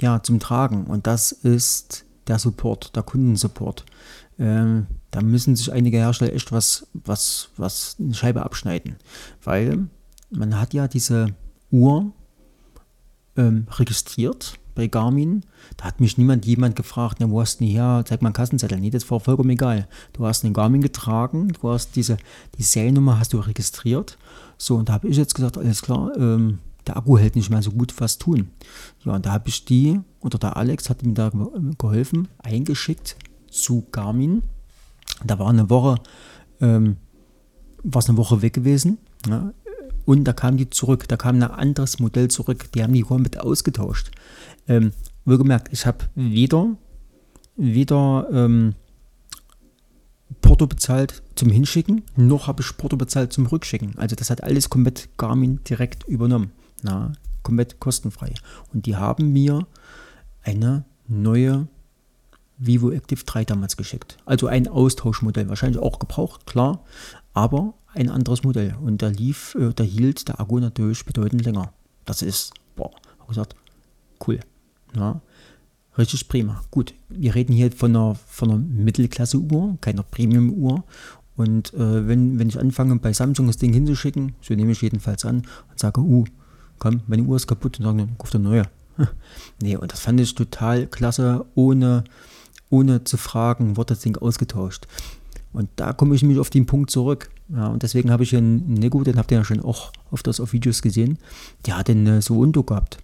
ja, 0.00 0.22
zum 0.22 0.40
Tragen. 0.40 0.84
Und 0.84 1.06
das 1.06 1.32
ist 1.32 2.05
der 2.26 2.38
Support, 2.38 2.94
der 2.96 3.02
Kundensupport. 3.02 3.84
Ähm, 4.38 4.86
da 5.10 5.22
müssen 5.22 5.56
sich 5.56 5.72
einige 5.72 5.98
Hersteller 5.98 6.32
echt 6.32 6.52
was, 6.52 6.86
was, 6.92 7.48
was 7.56 7.96
eine 7.98 8.14
Scheibe 8.14 8.42
abschneiden. 8.42 8.96
Weil 9.42 9.88
man 10.30 10.58
hat 10.58 10.74
ja 10.74 10.88
diese 10.88 11.28
Uhr 11.70 12.12
ähm, 13.36 13.66
registriert 13.70 14.58
bei 14.74 14.86
Garmin. 14.86 15.44
Da 15.76 15.86
hat 15.86 16.00
mich 16.00 16.18
niemand 16.18 16.46
jemand 16.46 16.76
gefragt, 16.76 17.16
na, 17.18 17.30
wo 17.30 17.40
hast 17.40 17.56
du 17.56 17.64
denn 17.64 17.72
hier, 17.72 18.04
zeig 18.06 18.22
mal 18.22 18.28
einen 18.28 18.34
Kassenzettel. 18.34 18.78
Nee, 18.78 18.90
das 18.90 19.10
war 19.10 19.20
vollkommen 19.20 19.50
egal. 19.50 19.88
Du 20.12 20.26
hast 20.26 20.44
einen 20.44 20.54
Garmin 20.54 20.82
getragen, 20.82 21.48
du 21.48 21.70
hast 21.70 21.96
diese, 21.96 22.18
die 22.58 22.62
Seriennummer 22.62 23.18
hast 23.18 23.32
du 23.32 23.38
registriert. 23.38 24.18
So, 24.58 24.76
und 24.76 24.88
da 24.88 24.94
habe 24.94 25.08
ich 25.08 25.16
jetzt 25.16 25.34
gesagt, 25.34 25.58
alles 25.58 25.82
klar, 25.82 26.12
ähm, 26.16 26.58
der 26.86 26.96
Akku 26.96 27.18
hält 27.18 27.34
nicht 27.34 27.50
mehr 27.50 27.62
so 27.62 27.72
gut, 27.72 27.94
was 27.98 28.18
tun. 28.18 28.50
Ja, 29.04 29.14
und 29.14 29.26
da 29.26 29.32
habe 29.32 29.48
ich 29.48 29.64
die, 29.64 30.00
oder 30.26 30.38
der 30.38 30.56
Alex 30.56 30.90
hat 30.90 31.04
mir 31.04 31.14
da 31.14 31.30
geholfen, 31.78 32.28
eingeschickt 32.38 33.16
zu 33.48 33.86
Garmin. 33.92 34.42
Da 35.24 35.38
war 35.38 35.48
eine 35.48 35.70
Woche, 35.70 36.00
ähm, 36.60 36.96
war 37.84 38.00
es 38.00 38.08
eine 38.08 38.18
Woche 38.18 38.42
weg 38.42 38.52
gewesen. 38.52 38.98
Ja, 39.28 39.52
und 40.04 40.24
da 40.24 40.32
kam 40.32 40.56
die 40.56 40.68
zurück, 40.68 41.06
da 41.08 41.16
kam 41.16 41.36
ein 41.36 41.42
anderes 41.42 42.00
Modell 42.00 42.28
zurück, 42.28 42.70
die 42.72 42.82
haben 42.82 42.92
die 42.92 43.02
komplett 43.02 43.38
ausgetauscht. 43.38 44.10
Ähm, 44.68 44.92
wohlgemerkt, 45.24 45.72
ich 45.72 45.86
habe 45.86 45.98
weder, 46.16 46.76
weder 47.56 48.28
ähm, 48.32 48.74
Porto 50.40 50.66
bezahlt 50.66 51.22
zum 51.36 51.50
Hinschicken, 51.50 52.02
noch 52.16 52.48
habe 52.48 52.62
ich 52.62 52.76
Porto 52.76 52.96
bezahlt 52.96 53.32
zum 53.32 53.46
Rückschicken. 53.46 53.96
Also 53.96 54.16
das 54.16 54.30
hat 54.30 54.42
alles 54.42 54.70
komplett 54.70 55.08
Garmin 55.18 55.60
direkt 55.68 56.04
übernommen. 56.04 56.50
Na, 56.82 57.12
komplett 57.42 57.78
kostenfrei. 57.80 58.34
Und 58.72 58.86
die 58.86 58.96
haben 58.96 59.32
mir 59.32 59.66
eine 60.46 60.84
neue 61.08 61.68
Vivo 62.58 62.90
Active 62.90 63.24
3 63.24 63.44
damals 63.44 63.76
geschickt. 63.76 64.16
Also 64.24 64.46
ein 64.46 64.68
Austauschmodell, 64.68 65.48
wahrscheinlich 65.48 65.82
auch 65.82 65.98
gebraucht, 65.98 66.46
klar, 66.46 66.84
aber 67.34 67.74
ein 67.94 68.08
anderes 68.08 68.44
Modell. 68.44 68.74
Und 68.80 69.02
da 69.02 69.08
lief, 69.08 69.54
äh, 69.56 69.72
da 69.74 69.84
hielt 69.84 70.28
der 70.28 70.40
Akku 70.40 70.58
natürlich 70.58 71.04
bedeutend 71.04 71.44
länger. 71.44 71.72
Das 72.04 72.22
ist, 72.22 72.54
boah, 72.76 72.90
habe 73.18 73.28
gesagt, 73.28 73.56
cool. 74.26 74.40
Ja, 74.94 75.20
richtig 75.98 76.28
prima. 76.28 76.62
Gut, 76.70 76.94
wir 77.08 77.34
reden 77.34 77.52
hier 77.52 77.72
von 77.72 77.94
einer, 77.94 78.14
von 78.14 78.50
einer 78.50 78.58
Mittelklasse-Uhr, 78.58 79.78
keiner 79.80 80.02
Premium-Uhr. 80.02 80.84
Und 81.36 81.74
äh, 81.74 82.08
wenn, 82.08 82.38
wenn 82.38 82.48
ich 82.48 82.58
anfange, 82.58 82.96
bei 82.96 83.12
Samsung 83.12 83.46
das 83.48 83.58
Ding 83.58 83.72
hinzuschicken, 83.72 84.34
so 84.40 84.54
nehme 84.54 84.72
ich 84.72 84.80
jedenfalls 84.80 85.26
an 85.26 85.42
und 85.70 85.78
sage, 85.78 86.00
uh, 86.00 86.24
komm, 86.78 87.02
meine 87.06 87.24
Uhr 87.24 87.36
ist 87.36 87.46
kaputt 87.46 87.78
und 87.78 87.84
sagen, 87.84 88.14
kauf 88.16 88.34
eine 88.34 88.44
neue. 88.44 88.62
nee, 89.60 89.76
und 89.76 89.92
das 89.92 90.00
fand 90.00 90.20
ich 90.20 90.34
total 90.34 90.86
klasse, 90.86 91.44
ohne, 91.54 92.04
ohne 92.70 93.04
zu 93.04 93.16
fragen, 93.16 93.76
wurde 93.76 93.94
das 93.94 94.00
Ding 94.00 94.16
ausgetauscht. 94.16 94.86
Und 95.52 95.68
da 95.76 95.92
komme 95.92 96.14
ich 96.14 96.22
mich 96.22 96.38
auf 96.38 96.50
den 96.50 96.66
Punkt 96.66 96.90
zurück. 96.90 97.30
Ja, 97.48 97.68
und 97.68 97.82
deswegen 97.82 98.10
habe 98.10 98.24
ich 98.24 98.36
einen 98.36 98.74
Nego, 98.74 99.02
den 99.04 99.16
habt 99.16 99.30
ihr 99.30 99.38
ja 99.38 99.44
schon 99.44 99.60
auch 99.60 99.92
öfters 100.12 100.40
auf 100.40 100.52
Videos 100.52 100.82
gesehen, 100.82 101.18
der 101.64 101.78
hat 101.78 101.88
einen 101.88 102.20
so 102.20 102.38
Undo 102.40 102.62
gehabt. 102.62 102.98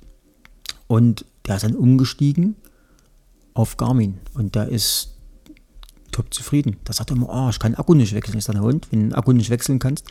Und 0.86 1.24
der 1.46 1.56
ist 1.56 1.62
dann 1.62 1.74
umgestiegen 1.74 2.56
auf 3.54 3.76
Garmin. 3.76 4.18
Und 4.34 4.54
der 4.54 4.68
ist 4.68 5.11
top 6.12 6.32
zufrieden. 6.32 6.76
Da 6.84 6.92
sagt 6.92 7.10
er 7.10 7.16
immer, 7.16 7.28
oh, 7.28 7.48
ich 7.50 7.58
kann 7.58 7.74
Akku 7.74 7.94
nicht 7.94 8.14
wechseln. 8.14 8.38
Ich 8.38 8.44
sage, 8.44 8.62
und 8.62 8.90
wenn 8.92 9.00
du 9.00 9.06
den 9.08 9.14
Akku 9.14 9.32
nicht 9.32 9.50
wechseln 9.50 9.78
kannst, 9.78 10.06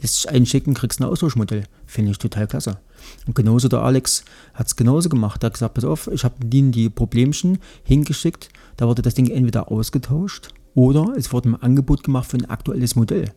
lässt 0.00 0.14
sich 0.14 0.28
einschicken, 0.28 0.74
kriegst 0.74 1.00
ein 1.00 1.04
Austauschmodell. 1.04 1.64
Finde 1.86 2.12
ich 2.12 2.18
total 2.18 2.46
klasse. 2.46 2.78
Und 3.26 3.34
genauso 3.34 3.68
der 3.68 3.80
Alex 3.80 4.24
hat 4.54 4.68
es 4.68 4.76
genauso 4.76 5.08
gemacht. 5.08 5.42
Er 5.42 5.46
hat 5.46 5.54
gesagt, 5.54 5.74
pass 5.74 5.84
auf, 5.84 6.08
ich 6.08 6.24
habe 6.24 6.34
denen 6.44 6.72
die 6.72 6.88
Problemchen 6.88 7.58
hingeschickt. 7.82 8.48
Da 8.76 8.86
wurde 8.86 9.02
das 9.02 9.14
Ding 9.14 9.28
entweder 9.28 9.70
ausgetauscht 9.70 10.48
oder 10.74 11.14
es 11.16 11.32
wurde 11.32 11.50
ein 11.50 11.62
Angebot 11.62 12.04
gemacht 12.04 12.30
für 12.30 12.36
ein 12.36 12.44
aktuelles 12.44 12.94
Modell. 12.94 13.32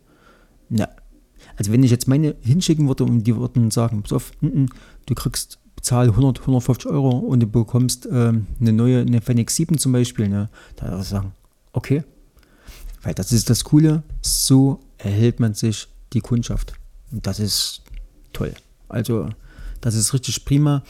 Na, 0.68 0.88
also 1.56 1.72
wenn 1.72 1.82
ich 1.82 1.90
jetzt 1.90 2.06
meine 2.06 2.36
hinschicken 2.42 2.86
würde 2.86 3.04
und 3.04 3.24
die 3.24 3.36
würden 3.36 3.70
sagen, 3.70 4.02
pass 4.02 4.12
auf, 4.12 4.32
n 4.42 4.66
-n, 4.66 4.70
du 5.06 5.14
kriegst 5.14 5.58
zahl 5.80 6.08
100, 6.08 6.40
150 6.40 6.90
Euro 6.90 7.18
und 7.18 7.40
du 7.40 7.46
bekommst 7.46 8.06
ähm, 8.10 8.46
eine 8.60 8.72
neue, 8.72 9.00
eine 9.00 9.20
Fenix 9.20 9.56
7 9.56 9.78
zum 9.78 9.92
Beispiel, 9.92 10.28
ne? 10.28 10.50
da 10.76 10.88
würde 10.88 11.02
ich 11.02 11.08
sagen, 11.08 11.32
Okay. 11.72 12.04
Weil 13.02 13.14
das 13.14 13.32
ist 13.32 13.48
das 13.48 13.64
Coole, 13.64 14.02
so 14.20 14.80
erhält 14.98 15.40
man 15.40 15.54
sich 15.54 15.88
die 16.12 16.20
Kundschaft. 16.20 16.74
Und 17.10 17.26
das 17.26 17.40
ist 17.40 17.82
toll. 18.32 18.52
Also, 18.88 19.30
das 19.80 19.94
ist 19.94 20.12
richtig 20.12 20.44
prima. 20.44 20.82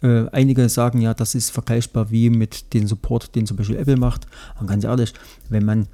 Äh, 0.00 0.26
einige 0.30 0.68
sagen 0.68 1.00
ja, 1.00 1.12
das 1.12 1.34
ist 1.34 1.50
vergleichbar 1.50 2.10
wie 2.10 2.30
mit 2.30 2.72
dem 2.72 2.86
Support, 2.86 3.34
den 3.34 3.46
zum 3.46 3.56
Beispiel 3.56 3.76
Apple 3.76 3.96
macht. 3.96 4.26
Und 4.60 4.68
ganz 4.68 4.84
ehrlich, 4.84 5.12
wenn 5.48 5.64
man, 5.64 5.88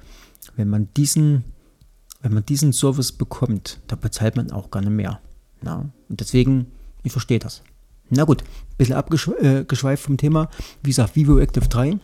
wenn 0.55 0.69
man 0.69 0.89
diesen, 0.95 1.43
wenn 2.21 2.33
man 2.33 2.45
diesen 2.45 2.71
Service 2.71 3.11
bekommt, 3.11 3.79
da 3.87 3.95
bezahlt 3.95 4.35
man 4.35 4.51
auch 4.51 4.71
gerne 4.71 4.89
mehr. 4.89 5.19
Na? 5.61 5.89
Und 6.07 6.19
deswegen, 6.19 6.67
ich 7.03 7.11
verstehe 7.11 7.39
das. 7.39 7.63
Na 8.09 8.23
gut, 8.23 8.43
ein 8.43 8.77
bisschen 8.77 8.95
abgeschweift 8.95 10.03
äh, 10.03 10.05
vom 10.05 10.17
Thema. 10.17 10.49
Wie 10.83 10.91
gesagt, 10.91 11.15
Vivo 11.15 11.39
Active 11.39 11.67
3. 11.67 11.99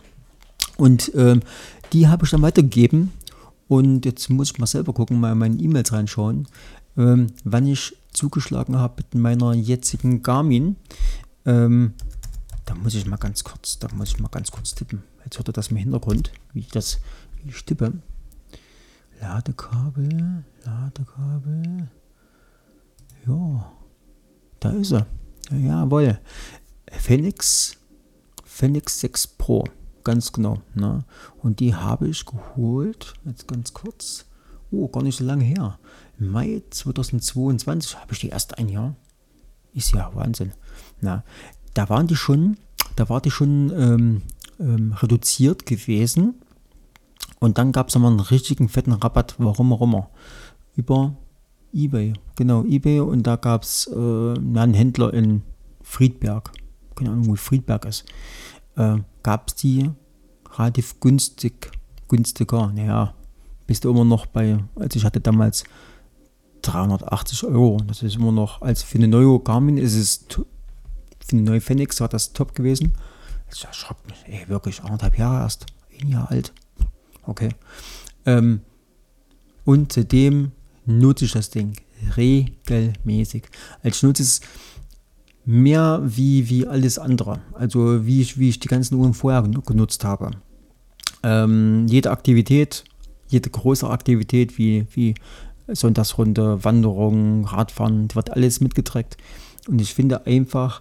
Und 0.82 1.12
ähm, 1.14 1.42
die 1.92 2.08
habe 2.08 2.24
ich 2.24 2.32
dann 2.32 2.42
weitergegeben. 2.42 3.12
Und 3.68 4.04
jetzt 4.04 4.28
muss 4.30 4.50
ich 4.50 4.58
mal 4.58 4.66
selber 4.66 4.92
gucken, 4.92 5.20
mal 5.20 5.30
in 5.30 5.38
meine 5.38 5.56
E-Mails 5.60 5.92
reinschauen, 5.92 6.48
ähm, 6.96 7.28
wann 7.44 7.68
ich 7.68 7.96
zugeschlagen 8.12 8.76
habe 8.76 8.94
mit 8.96 9.14
meiner 9.14 9.54
jetzigen 9.54 10.24
Garmin. 10.24 10.74
Ähm, 11.46 11.94
da 12.64 12.74
muss 12.74 12.96
ich 12.96 13.06
mal 13.06 13.16
ganz 13.16 13.44
kurz, 13.44 13.78
da 13.78 13.86
muss 13.94 14.08
ich 14.08 14.18
mal 14.18 14.26
ganz 14.26 14.50
kurz 14.50 14.74
tippen. 14.74 15.04
Jetzt 15.24 15.38
hört 15.38 15.48
ihr 15.50 15.52
das 15.52 15.68
im 15.68 15.76
Hintergrund, 15.76 16.32
wie 16.52 16.60
ich 16.60 16.68
das, 16.68 16.98
wie 17.36 17.50
ich 17.50 17.64
tippe. 17.64 17.92
Ladekabel, 19.20 20.42
Ladekabel. 20.64 21.90
Ja, 23.24 23.72
da 24.58 24.70
ist 24.70 24.90
er. 24.90 25.06
Jawohl. 25.48 26.18
Phoenix, 26.90 27.76
Phoenix 28.44 28.98
6 28.98 29.28
Pro. 29.28 29.64
Ganz 30.04 30.32
genau. 30.32 30.58
Ne? 30.74 31.04
Und 31.38 31.60
die 31.60 31.74
habe 31.74 32.08
ich 32.08 32.24
geholt, 32.26 33.14
jetzt 33.24 33.46
ganz 33.46 33.72
kurz, 33.72 34.26
oh, 34.70 34.88
gar 34.88 35.02
nicht 35.02 35.18
so 35.18 35.24
lange 35.24 35.44
her. 35.44 35.78
Im 36.18 36.30
Mai 36.30 36.62
2022 36.70 37.96
habe 37.96 38.12
ich 38.12 38.20
die 38.20 38.28
erst 38.28 38.58
ein 38.58 38.68
Jahr. 38.68 38.96
Ist 39.74 39.92
ja 39.92 40.10
Wahnsinn. 40.14 40.52
Na, 41.00 41.24
da 41.74 41.88
waren 41.88 42.06
die 42.06 42.16
schon, 42.16 42.56
da 42.96 43.08
war 43.08 43.20
die 43.20 43.30
schon 43.30 43.72
ähm, 43.76 44.22
ähm, 44.58 44.92
reduziert 44.92 45.66
gewesen. 45.66 46.34
Und 47.38 47.58
dann 47.58 47.72
gab 47.72 47.88
es 47.88 47.94
nochmal 47.94 48.10
einen 48.10 48.20
richtigen 48.20 48.68
fetten 48.68 48.92
Rabatt, 48.92 49.36
warum 49.38 49.72
auch 49.72 49.82
immer. 49.82 50.10
Über 50.76 51.16
Ebay, 51.72 52.12
genau, 52.36 52.64
Ebay. 52.64 53.00
Und 53.00 53.26
da 53.26 53.36
gab 53.36 53.62
es 53.62 53.86
äh, 53.86 53.96
einen 53.96 54.74
Händler 54.74 55.14
in 55.14 55.42
Friedberg. 55.82 56.52
Keine 56.94 57.10
Ahnung, 57.10 57.28
wo 57.28 57.34
Friedberg 57.36 57.84
ist 57.86 58.04
äh, 58.76 58.96
gab 59.22 59.48
es 59.48 59.54
die 59.56 59.90
relativ 60.58 61.00
günstig, 61.00 61.70
günstiger, 62.08 62.72
naja, 62.74 63.14
bist 63.66 63.84
du 63.84 63.90
immer 63.90 64.04
noch 64.04 64.26
bei, 64.26 64.58
also 64.76 64.98
ich 64.98 65.04
hatte 65.04 65.20
damals 65.20 65.64
380 66.62 67.44
Euro. 67.44 67.78
Das 67.86 68.02
ist 68.02 68.16
immer 68.16 68.32
noch, 68.32 68.62
als 68.62 68.82
für 68.82 68.98
eine 68.98 69.08
neue 69.08 69.38
Garmin 69.40 69.78
ist 69.78 69.94
es, 69.94 70.26
für 70.28 70.44
eine 71.32 71.42
neue 71.42 71.60
Phoenix 71.60 72.00
war 72.00 72.08
das 72.08 72.32
top 72.32 72.54
gewesen. 72.54 72.94
Das 73.48 73.64
erschreckt 73.64 74.06
mich, 74.08 74.24
ey, 74.26 74.48
wirklich, 74.48 74.82
anderthalb 74.82 75.18
Jahre 75.18 75.42
erst, 75.42 75.66
ein 76.00 76.08
Jahr 76.08 76.30
alt. 76.30 76.52
Okay. 77.24 77.50
Ähm, 78.26 78.60
und 79.64 79.92
seitdem 79.92 80.52
nutze 80.86 81.24
ich 81.24 81.32
das 81.32 81.50
Ding 81.50 81.76
regelmäßig. 82.16 83.44
Also 83.82 83.96
ich 83.96 84.02
nutze 84.02 84.22
es 84.22 84.40
mehr 85.44 86.00
wie, 86.04 86.48
wie 86.48 86.66
alles 86.66 86.98
andere. 86.98 87.40
Also 87.52 88.06
wie 88.06 88.20
ich, 88.20 88.38
wie 88.38 88.48
ich 88.48 88.60
die 88.60 88.68
ganzen 88.68 88.94
Uhren 88.94 89.14
vorher 89.14 89.42
genutzt 89.42 90.04
habe. 90.04 90.30
Ähm, 91.22 91.86
jede 91.88 92.10
Aktivität, 92.10 92.84
jede 93.28 93.50
große 93.50 93.88
Aktivität 93.88 94.58
wie, 94.58 94.86
wie 94.92 95.14
Sonntagsrunde, 95.68 96.64
Wanderung, 96.64 97.44
Radfahren, 97.44 98.08
wird 98.14 98.30
alles 98.30 98.60
mitgetrackt. 98.60 99.16
Und 99.68 99.80
ich 99.80 99.94
finde 99.94 100.26
einfach, 100.26 100.80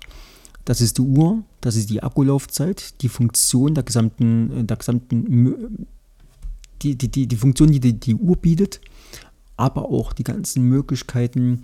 das 0.65 0.81
ist 0.81 0.97
die 0.97 1.03
Uhr, 1.03 1.43
das 1.61 1.75
ist 1.75 1.89
die 1.89 2.03
Akkulaufzeit, 2.03 3.01
die 3.01 3.09
Funktion 3.09 3.75
der 3.75 3.83
gesamten, 3.83 4.67
der 4.67 4.77
gesamten 4.77 5.87
die, 6.81 6.95
die, 6.95 7.09
die, 7.09 7.27
die 7.27 7.35
Funktion, 7.35 7.71
die, 7.71 7.79
die 7.79 7.99
die 7.99 8.15
Uhr 8.15 8.35
bietet, 8.35 8.81
aber 9.57 9.85
auch 9.85 10.13
die 10.13 10.23
ganzen 10.23 10.63
Möglichkeiten, 10.67 11.63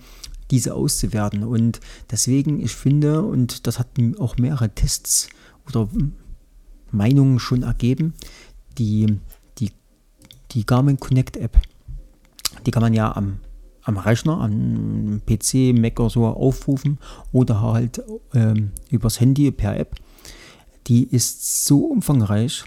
diese 0.52 0.74
auszuwerten. 0.74 1.44
Und 1.44 1.80
deswegen, 2.12 2.62
ich 2.62 2.76
finde, 2.76 3.24
und 3.24 3.68
das 3.68 3.80
hat 3.80 3.88
auch 4.20 4.38
mehrere 4.38 4.70
Tests 4.70 5.30
oder 5.68 5.90
Meinungen 6.92 7.40
schon 7.40 7.64
ergeben, 7.64 8.14
die, 8.78 9.20
die, 9.60 9.72
die 10.52 10.66
Garmin 10.66 11.00
Connect 11.00 11.38
App 11.38 11.60
die 12.66 12.72
kann 12.72 12.82
man 12.82 12.94
ja 12.94 13.16
am, 13.16 13.40
am 13.84 13.98
Rechner, 13.98 14.42
am 14.42 15.22
PC, 15.26 15.74
Mac 15.78 16.00
oder 16.00 16.10
so 16.10 16.26
aufrufen 16.26 17.00
oder 17.32 17.62
halt 17.62 18.04
ähm, 18.34 18.72
übers 18.90 19.20
Handy 19.20 19.52
per 19.52 19.78
App. 19.78 19.96
Die 20.88 21.04
ist 21.04 21.66
so 21.66 21.86
umfangreich, 21.86 22.64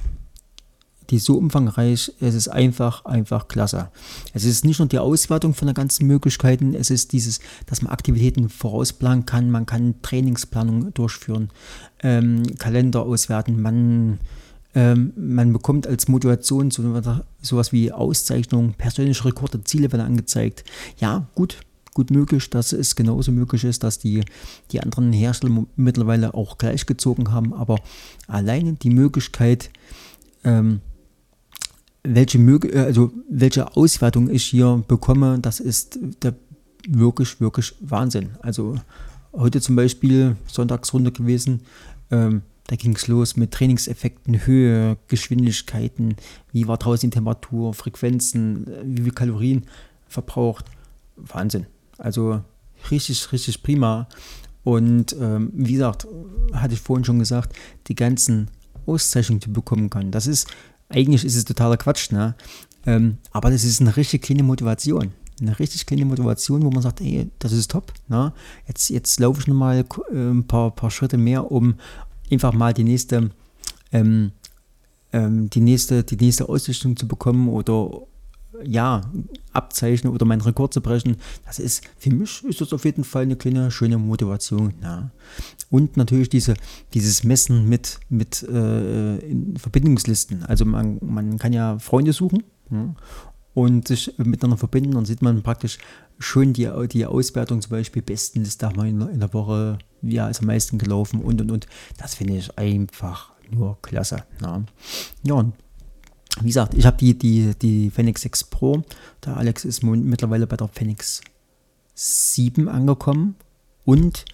die 1.11 1.19
so 1.19 1.37
umfangreich, 1.37 2.13
es 2.21 2.35
ist 2.35 2.49
einfach, 2.49 3.05
einfach 3.05 3.49
klasse. 3.49 3.89
Es 4.33 4.45
ist 4.45 4.65
nicht 4.65 4.79
nur 4.79 4.89
die 4.89 4.99
Auswertung 4.99 5.55
von 5.55 5.67
den 5.67 5.75
ganzen 5.75 6.07
Möglichkeiten, 6.07 6.75
es 6.75 6.91
ist 6.91 7.13
dieses, 7.13 7.41
dass 7.67 7.83
man 7.83 7.93
Aktivitäten 7.93 8.49
vorausplanen 8.49 9.27
kann, 9.27 9.51
man 9.51 9.67
kann 9.67 9.97
Trainingsplanung 10.03 10.95
durchführen, 10.95 11.51
ähm, 12.03 12.43
Kalender 12.59 13.03
auswerten, 13.03 13.61
man 13.61 14.19
ähm, 14.73 15.13
man 15.17 15.53
bekommt 15.53 15.89
als 15.89 16.07
Motivation 16.07 16.71
so, 16.71 16.83
sowas 17.43 17.73
wie 17.73 17.91
Auszeichnung, 17.91 18.75
persönliche 18.75 19.25
Rekorde, 19.25 19.65
Ziele 19.65 19.91
werden 19.91 20.07
angezeigt. 20.07 20.63
Ja, 20.99 21.27
gut, 21.35 21.59
gut 21.93 22.11
möglich, 22.11 22.51
dass 22.51 22.73
es 22.73 22.95
genauso 22.95 23.33
möglich 23.33 23.65
ist, 23.65 23.83
dass 23.83 23.99
die, 23.99 24.23
die 24.71 24.81
anderen 24.81 25.13
Hersteller 25.13 25.67
mittlerweile 25.77 26.35
auch 26.35 26.57
gleichgezogen 26.57 27.33
haben, 27.33 27.53
aber 27.53 27.79
alleine 28.29 28.75
die 28.75 28.91
Möglichkeit, 28.91 29.71
ähm, 30.45 30.81
welche, 32.03 32.39
äh, 32.39 32.79
also 32.79 33.13
welche 33.29 33.77
Auswertung 33.77 34.31
ich 34.31 34.45
hier 34.45 34.83
bekomme, 34.87 35.39
das 35.41 35.61
ist 35.61 35.99
der 36.23 36.35
wirklich, 36.89 37.41
wirklich 37.41 37.75
Wahnsinn. 37.81 38.31
Also 38.41 38.77
heute 39.33 39.61
zum 39.61 39.77
Beispiel 39.77 40.37
Sonntagsrunde 40.47 41.13
gewesen. 41.13 41.63
Ähm, 42.11 42.43
da 42.67 42.77
ging 42.77 42.95
es 42.95 43.09
los 43.09 43.37
mit 43.37 43.51
Trainingseffekten, 43.51 44.47
Höhe, 44.47 44.97
Geschwindigkeiten, 45.09 46.15
wie 46.53 46.69
war 46.69 46.77
draußen 46.77 47.11
die 47.11 47.15
Temperatur, 47.15 47.75
Frequenzen, 47.75 48.67
wie 48.85 49.03
viel 49.03 49.13
Kalorien 49.13 49.65
verbraucht. 50.07 50.67
Wahnsinn. 51.17 51.67
Also 51.99 52.43
richtig, 52.91 53.33
richtig 53.33 53.63
prima. 53.63 54.09
Und 54.63 55.17
ähm, 55.21 55.51
wie 55.53 55.73
gesagt, 55.73 56.07
hatte 56.53 56.75
ich 56.75 56.81
vorhin 56.81 57.05
schon 57.05 57.19
gesagt, 57.19 57.57
die 57.89 57.95
ganzen 57.95 58.49
Auszeichnungen, 58.87 59.41
die 59.41 59.51
bekommen 59.51 59.91
kann. 59.91 60.11
Das 60.11 60.27
ist, 60.27 60.47
eigentlich 60.91 61.25
ist 61.25 61.37
es 61.37 61.45
totaler 61.45 61.77
Quatsch, 61.77 62.13
ne? 62.13 62.35
Ähm, 62.87 63.19
aber 63.31 63.51
das 63.51 63.65
ist 63.65 63.81
eine 63.81 63.97
richtig 63.97 64.23
kleine 64.23 64.43
Motivation. 64.43 65.13
Eine 65.41 65.59
richtig 65.59 65.87
kleine 65.87 66.05
Motivation, 66.05 66.63
wo 66.63 66.71
man 66.71 66.83
sagt, 66.83 67.01
ey, 67.01 67.31
das 67.39 67.53
ist 67.53 67.71
top. 67.71 67.93
Ne? 68.09 68.33
Jetzt, 68.67 68.91
jetzt 68.91 69.19
laufe 69.21 69.41
ich 69.41 69.47
nochmal 69.47 69.85
ein 70.13 70.47
paar, 70.47 70.71
paar 70.71 70.91
Schritte 70.91 71.17
mehr, 71.17 71.51
um, 71.51 71.75
einfach 72.31 72.53
mal 72.53 72.75
die 72.75 72.85
nächste, 72.85 73.31
ähm, 73.93 74.33
ähm, 75.13 75.49
die 75.49 75.61
nächste, 75.61 76.05
die 76.05 76.17
nächste 76.17 76.49
Ausrichtung 76.49 76.97
zu 76.97 77.09
bekommen 77.09 77.49
oder 77.49 77.91
ja, 78.65 79.03
abzeichnen 79.53 80.13
oder 80.13 80.27
meinen 80.27 80.41
Rekord 80.41 80.73
zu 80.73 80.81
brechen. 80.81 81.17
Das 81.47 81.59
ist, 81.59 81.83
für 81.99 82.11
mich 82.11 82.45
ist 82.45 82.61
das 82.61 82.73
auf 82.73 82.85
jeden 82.85 83.05
Fall 83.05 83.23
eine 83.23 83.37
kleine, 83.37 83.71
schöne 83.71 83.99
Motivation. 83.99 84.75
Ja. 84.83 85.11
Und 85.71 85.97
natürlich 85.97 86.29
diese, 86.29 86.55
dieses 86.95 87.25
Messen 87.25 87.69
mit, 87.69 88.01
mit 88.09 88.43
äh, 88.43 89.19
Verbindungslisten. 89.59 90.45
Also 90.45 90.65
man, 90.65 90.99
man 91.01 91.39
kann 91.39 91.53
ja 91.53 91.79
Freunde 91.79 92.13
suchen 92.13 92.45
ja, 92.71 92.95
und 93.55 93.89
sich 93.89 94.13
miteinander 94.19 94.59
verbinden. 94.59 94.93
Dann 94.93 95.05
sieht 95.05 95.23
man 95.23 95.43
praktisch 95.43 95.79
schon 96.19 96.53
die, 96.53 96.69
die 96.93 97.07
Auswertung, 97.07 97.61
zum 97.61 97.71
Beispiel 97.71 98.03
Bestenliste 98.03 98.67
haben 98.67 98.77
wir 98.77 98.85
in, 98.85 99.01
in 99.01 99.21
der 99.21 99.33
Woche, 99.33 99.79
ja, 100.03 100.29
ist 100.29 100.41
am 100.41 100.47
meisten 100.47 100.79
gelaufen 100.79 101.23
und 101.23 101.41
und 101.41 101.51
und. 101.51 101.67
Das 101.99 102.15
finde 102.15 102.37
ich 102.37 102.59
einfach 102.59 103.33
nur 103.51 103.81
klasse. 103.83 104.25
Ja, 104.43 104.63
ja 105.23 105.53
wie 106.41 106.49
gesagt, 106.49 106.75
ich 106.75 106.87
habe 106.87 106.97
die, 106.97 107.19
die, 107.19 107.55
die 107.61 107.91
Phoenix 107.91 108.23
6 108.23 108.45
Pro. 108.45 108.83
Der 109.25 109.37
Alex 109.37 109.65
ist 109.65 109.83
mittlerweile 109.83 110.47
bei 110.47 110.57
der 110.57 110.69
Phoenix 110.69 111.21
7 111.95 112.69
angekommen. 112.69 113.37
Und 113.85 114.25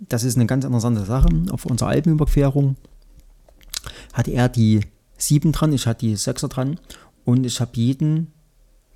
das 0.00 0.24
ist 0.24 0.36
eine 0.36 0.46
ganz 0.46 0.64
interessante 0.64 1.04
Sache. 1.04 1.28
Auf 1.50 1.66
unserer 1.66 1.88
Alpenüberquerung 1.88 2.76
hat 4.12 4.28
er 4.28 4.48
die 4.48 4.80
7 5.16 5.52
dran, 5.52 5.72
ich 5.72 5.86
hatte 5.86 6.06
die 6.06 6.16
6er 6.16 6.48
dran. 6.48 6.78
Und 7.24 7.44
ich 7.44 7.60
habe 7.60 7.72
jeden 7.74 8.32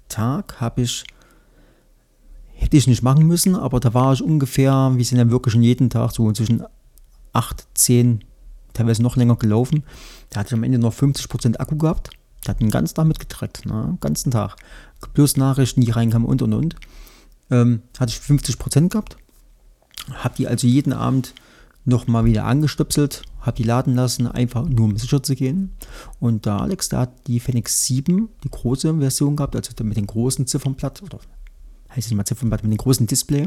Tag 0.09 0.61
habe 0.61 0.83
ich 0.83 1.05
hätte 2.57 2.77
ich 2.77 2.87
nicht 2.87 3.03
machen 3.03 3.27
müssen, 3.27 3.57
aber 3.57 3.81
da 3.81 3.95
war 3.95 4.13
ich 4.13 4.23
ungefähr, 4.23 4.93
wie 4.95 5.05
sind 5.05 5.19
ja 5.19 5.29
wirklich 5.31 5.53
schon 5.53 5.63
jeden 5.63 5.91
Tag 5.91 6.13
so 6.13 6.31
zwischen 6.33 6.63
8, 7.33 7.67
10, 7.75 8.25
teilweise 8.73 9.03
noch 9.03 9.17
länger 9.17 9.37
gelaufen. 9.37 9.83
Da 10.31 10.41
hatte 10.41 10.49
ich 10.49 10.55
am 10.55 10.63
Ende 10.63 10.79
noch 10.79 10.95
50% 10.95 11.59
Akku 11.59 11.77
gehabt. 11.77 12.11
Der 12.45 12.55
hat 12.55 12.61
den 12.61 12.71
ganzen 12.71 12.95
Tag 12.95 13.07
mitgetrackt, 13.07 13.67
ne? 13.67 13.97
ganzen 14.01 14.31
Tag. 14.31 14.57
Plus 15.13 15.37
Nachrichten, 15.37 15.81
die 15.81 15.91
reinkamen 15.91 16.29
und 16.29 16.43
und 16.43 16.53
und. 16.53 16.77
Ähm, 17.51 17.83
hatte 17.99 18.11
ich 18.11 18.19
50% 18.19 18.89
gehabt. 18.89 19.17
Habe 20.13 20.35
die 20.37 20.49
also 20.49 20.67
jeden 20.67 20.93
Abend 20.93 21.35
nochmal 21.85 22.25
wieder 22.25 22.45
angestöpselt, 22.45 23.23
habe 23.41 23.57
die 23.57 23.63
laden 23.63 23.95
lassen, 23.95 24.27
einfach 24.27 24.67
nur 24.69 24.87
um 24.87 24.97
sicher 24.97 25.23
zu 25.23 25.35
gehen. 25.35 25.73
Und 26.19 26.47
der 26.47 26.61
Alex, 26.61 26.89
der 26.89 27.01
hat 27.01 27.27
die 27.27 27.41
Phoenix 27.41 27.85
7, 27.87 28.29
die 28.43 28.51
große 28.51 28.99
Version 28.99 29.37
gehabt, 29.37 29.55
also 29.55 29.73
mit 29.85 29.97
den 29.97 30.07
großen 30.07 30.47
Ziffernblatt, 30.47 31.03
oder 31.03 31.19
heißt 31.95 32.07
es 32.07 32.15
mal 32.15 32.25
Ziffernblatt 32.25 32.63
mit 32.63 32.73
dem 32.73 32.79
großen 32.79 33.07
Display. 33.07 33.47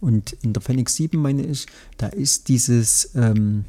Und 0.00 0.32
in 0.42 0.52
der 0.52 0.62
Phoenix 0.62 0.96
7 0.96 1.20
meine 1.20 1.46
ich, 1.46 1.66
da 1.96 2.08
ist 2.08 2.48
dieses, 2.48 3.14
ähm, 3.14 3.64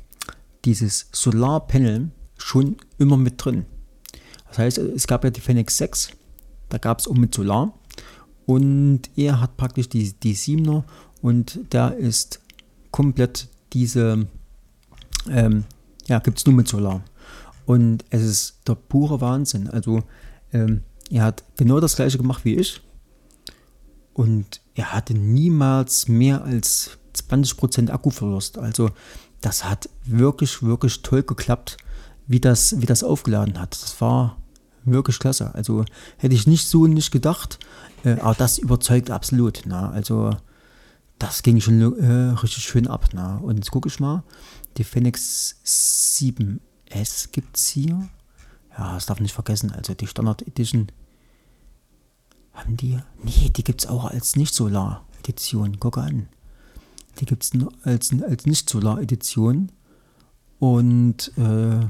dieses 0.66 1.08
Solarpanel 1.12 2.10
schon 2.38 2.78
immer 2.98 3.18
mit 3.18 3.44
drin. 3.44 3.66
Das 4.56 4.60
heißt, 4.60 4.78
es 4.78 5.06
gab 5.06 5.26
ja 5.26 5.32
die 5.32 5.42
Phoenix 5.42 5.76
6, 5.78 6.12
da 6.70 6.78
gab 6.78 7.00
es 7.00 7.10
auch 7.10 7.16
mit 7.16 7.36
Solar. 7.36 7.78
Und 8.46 9.02
er 9.18 9.42
hat 9.42 9.58
praktisch 9.58 9.90
die, 9.90 10.14
die 10.14 10.34
7er 10.34 10.84
und 11.22 11.60
da 11.72 11.90
ist 11.90 12.40
komplett 12.90 13.50
diese, 13.74 14.28
ähm, 15.30 15.66
ja, 16.08 16.20
gibt 16.20 16.38
es 16.38 16.46
nur 16.46 16.56
mit 16.56 16.70
Solar. 16.70 17.04
Und 17.66 18.06
es 18.12 18.22
ist 18.22 18.60
der 18.66 18.76
pure 18.76 19.20
Wahnsinn. 19.20 19.70
Also, 19.70 20.04
ähm, 20.54 20.84
er 21.10 21.24
hat 21.24 21.44
genau 21.58 21.82
das 21.82 21.98
gleiche 21.98 22.18
gemacht 22.18 22.46
wie 22.46 22.56
ich. 22.56 22.82
Und 24.14 24.62
er 24.74 24.94
hatte 24.94 25.16
niemals 25.16 26.08
mehr 26.08 26.46
als 26.46 26.98
20% 27.14 27.90
Akkuverlust. 27.90 28.58
Also, 28.58 28.92
das 29.42 29.66
hat 29.66 29.90
wirklich, 30.06 30.64
wirklich 30.64 31.02
toll 31.02 31.24
geklappt, 31.24 31.76
wie 32.26 32.40
das, 32.40 32.80
wie 32.80 32.86
das 32.86 33.04
aufgeladen 33.04 33.60
hat. 33.60 33.74
Das 33.74 34.00
war 34.00 34.38
wirklich 34.86 35.20
klasse. 35.20 35.54
Also, 35.54 35.86
hätte 36.18 36.36
ich 36.36 36.48
nicht 36.48 36.68
so 36.68 36.88
nicht 36.88 37.12
gedacht. 37.12 37.60
Äh, 38.04 38.20
aber 38.20 38.36
das 38.36 38.58
überzeugt 38.58 39.12
absolut. 39.12 39.64
Na? 39.66 39.90
Also, 39.90 40.36
das 41.20 41.44
ging 41.44 41.62
schon 41.62 41.82
äh, 42.00 42.32
richtig 42.42 42.64
schön 42.64 42.88
ab. 42.88 43.10
Na? 43.14 43.38
Und 43.38 43.58
jetzt 43.58 43.72
gucke 43.72 43.90
ich 43.90 44.00
mal, 44.00 44.24
die 44.78 44.84
Phoenix 44.84 45.56
7S 45.66 47.32
gibt 47.32 47.58
es 47.58 47.68
hier. 47.68 48.08
Ja, 48.78 48.94
das 48.94 49.06
darf 49.06 49.20
nicht 49.20 49.34
vergessen. 49.34 49.72
Also 49.72 49.94
die 49.94 50.08
Standard 50.08 50.42
Edition. 50.42 50.88
Haben 52.54 52.78
die? 52.78 53.00
Nee, 53.24 53.50
die 53.50 53.64
gibt 53.64 53.82
es 53.84 53.90
auch 53.90 54.06
als 54.06 54.36
Nicht-Solar-Edition. 54.36 55.80
Gucke 55.80 56.02
an. 56.02 56.28
Die 57.20 57.26
gibt 57.26 57.44
es 57.44 57.52
als, 57.84 58.12
als 58.22 58.46
Nicht-Solar-Edition. 58.46 59.72
Und 60.60 61.32
äh, 61.38 61.86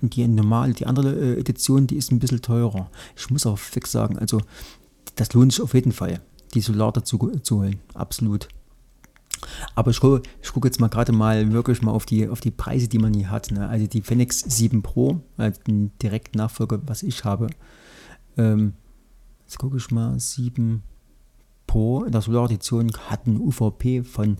die 0.00 0.26
normale, 0.26 0.72
die 0.72 0.86
andere 0.86 1.14
äh, 1.14 1.40
Edition, 1.40 1.86
die 1.86 1.96
ist 1.96 2.12
ein 2.12 2.18
bisschen 2.18 2.42
teurer. 2.42 2.90
Ich 3.16 3.30
muss 3.30 3.46
auch 3.46 3.58
fix 3.58 3.92
sagen, 3.92 4.18
also 4.18 4.40
das 5.14 5.32
lohnt 5.32 5.52
sich 5.52 5.62
auf 5.62 5.74
jeden 5.74 5.92
Fall, 5.92 6.20
die 6.54 6.60
Solar 6.60 6.92
dazu 6.92 7.18
zu 7.42 7.58
holen. 7.58 7.80
Absolut. 7.94 8.48
Aber 9.74 9.90
ich 9.90 10.00
gucke 10.00 10.22
ich 10.42 10.52
guck 10.52 10.64
jetzt 10.64 10.80
mal 10.80 10.88
gerade 10.88 11.12
mal 11.12 11.52
wirklich 11.52 11.82
mal 11.82 11.92
auf 11.92 12.06
die, 12.06 12.28
auf 12.28 12.40
die 12.40 12.50
Preise, 12.50 12.88
die 12.88 12.98
man 12.98 13.14
hier 13.14 13.30
hat. 13.30 13.50
Ne? 13.50 13.68
Also 13.68 13.86
die 13.86 14.02
Fenix 14.02 14.40
7 14.40 14.82
Pro, 14.82 15.20
also 15.36 15.60
den 15.66 15.92
direkten 15.98 16.38
Nachfolger, 16.38 16.80
was 16.86 17.02
ich 17.02 17.24
habe. 17.24 17.48
Ähm, 18.36 18.74
jetzt 19.44 19.58
gucke 19.58 19.76
ich 19.76 19.90
mal, 19.90 20.18
7 20.18 20.82
Pro 21.66 22.04
in 22.04 22.12
der 22.12 22.22
Solar-Edition 22.22 22.92
hat 23.08 23.26
ein 23.26 23.40
UVP 23.40 24.02
von 24.02 24.38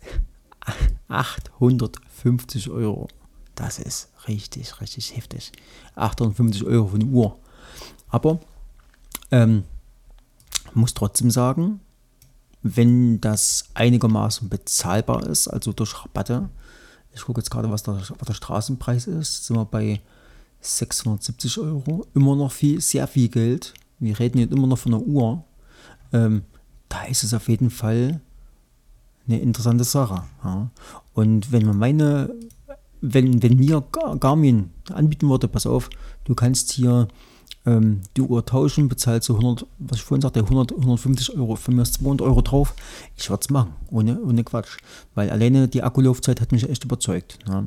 850 1.08 2.70
Euro. 2.70 3.08
Das 3.56 3.78
ist 3.78 4.08
richtig, 4.28 4.80
richtig 4.80 5.16
heftig. 5.16 5.50
850 5.96 6.64
Euro 6.64 6.88
für 6.88 6.96
eine 6.96 7.06
Uhr. 7.06 7.36
Aber 8.08 8.38
ähm, 9.30 9.64
muss 10.74 10.94
trotzdem 10.94 11.30
sagen, 11.30 11.80
wenn 12.62 13.20
das 13.20 13.64
einigermaßen 13.74 14.48
bezahlbar 14.48 15.26
ist, 15.26 15.48
also 15.48 15.72
durch 15.72 16.04
Rabatte, 16.04 16.48
ich 17.14 17.22
gucke 17.22 17.40
jetzt 17.40 17.50
gerade, 17.50 17.70
was 17.70 17.82
der, 17.82 17.94
was 17.94 18.26
der 18.26 18.34
Straßenpreis 18.34 19.06
ist, 19.06 19.46
sind 19.46 19.56
wir 19.56 19.64
bei 19.64 20.00
670 20.60 21.58
Euro, 21.58 22.06
immer 22.14 22.36
noch 22.36 22.52
viel, 22.52 22.80
sehr 22.80 23.06
viel 23.06 23.28
Geld. 23.28 23.72
Wir 23.98 24.18
reden 24.18 24.38
jetzt 24.38 24.52
immer 24.52 24.66
noch 24.66 24.78
von 24.78 24.94
einer 24.94 25.02
Uhr. 25.02 25.44
Ähm, 26.12 26.44
da 26.88 27.04
ist 27.04 27.24
es 27.24 27.32
auf 27.32 27.48
jeden 27.48 27.70
Fall 27.70 28.20
eine 29.26 29.40
interessante 29.40 29.84
Sache. 29.84 30.24
Ja. 30.44 30.70
Und 31.14 31.52
wenn 31.52 31.66
man 31.66 31.78
meine, 31.78 32.34
wenn, 33.12 33.42
wenn 33.42 33.56
mir 33.56 33.84
Garmin 34.20 34.70
anbieten 34.92 35.28
würde, 35.28 35.48
pass 35.48 35.66
auf, 35.66 35.90
du 36.24 36.34
kannst 36.34 36.72
hier 36.72 37.08
ähm, 37.66 38.00
die 38.16 38.22
Uhr 38.22 38.44
tauschen, 38.46 38.88
bezahlt 38.88 39.24
so 39.24 39.34
100, 39.34 39.66
was 39.78 39.98
ich 39.98 40.04
vorhin 40.04 40.22
sagte, 40.22 40.40
100, 40.40 40.72
150 40.72 41.36
Euro, 41.36 41.56
von 41.56 41.74
mir 41.74 41.82
ist 41.82 41.94
200 41.94 42.26
Euro 42.26 42.40
drauf. 42.40 42.74
Ich 43.16 43.28
würde 43.28 43.40
es 43.42 43.50
machen, 43.50 43.74
ohne, 43.90 44.20
ohne 44.20 44.44
Quatsch. 44.44 44.78
Weil 45.14 45.30
alleine 45.30 45.68
die 45.68 45.82
Akkulaufzeit 45.82 46.40
hat 46.40 46.52
mich 46.52 46.68
echt 46.68 46.84
überzeugt. 46.84 47.38
Ja. 47.48 47.64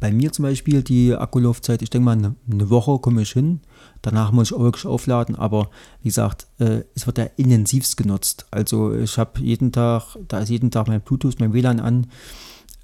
Bei 0.00 0.10
mir 0.10 0.32
zum 0.32 0.44
Beispiel 0.44 0.82
die 0.82 1.14
Akkulaufzeit, 1.14 1.82
ich 1.82 1.90
denke 1.90 2.06
mal, 2.06 2.12
eine, 2.12 2.34
eine 2.50 2.68
Woche 2.68 2.98
komme 2.98 3.22
ich 3.22 3.32
hin. 3.32 3.60
Danach 4.02 4.32
muss 4.32 4.50
ich 4.50 4.56
auch 4.56 4.62
wirklich 4.62 4.86
aufladen, 4.86 5.36
aber 5.36 5.70
wie 6.02 6.08
gesagt, 6.08 6.48
äh, 6.58 6.82
es 6.94 7.06
wird 7.06 7.18
ja 7.18 7.24
intensivst 7.36 7.96
genutzt. 7.96 8.46
Also 8.50 8.94
ich 8.94 9.18
habe 9.18 9.40
jeden 9.40 9.72
Tag, 9.72 10.16
da 10.26 10.40
ist 10.40 10.48
jeden 10.48 10.70
Tag 10.70 10.88
mein 10.88 11.00
Bluetooth, 11.00 11.38
mein 11.38 11.52
WLAN 11.52 11.80
an. 11.80 12.06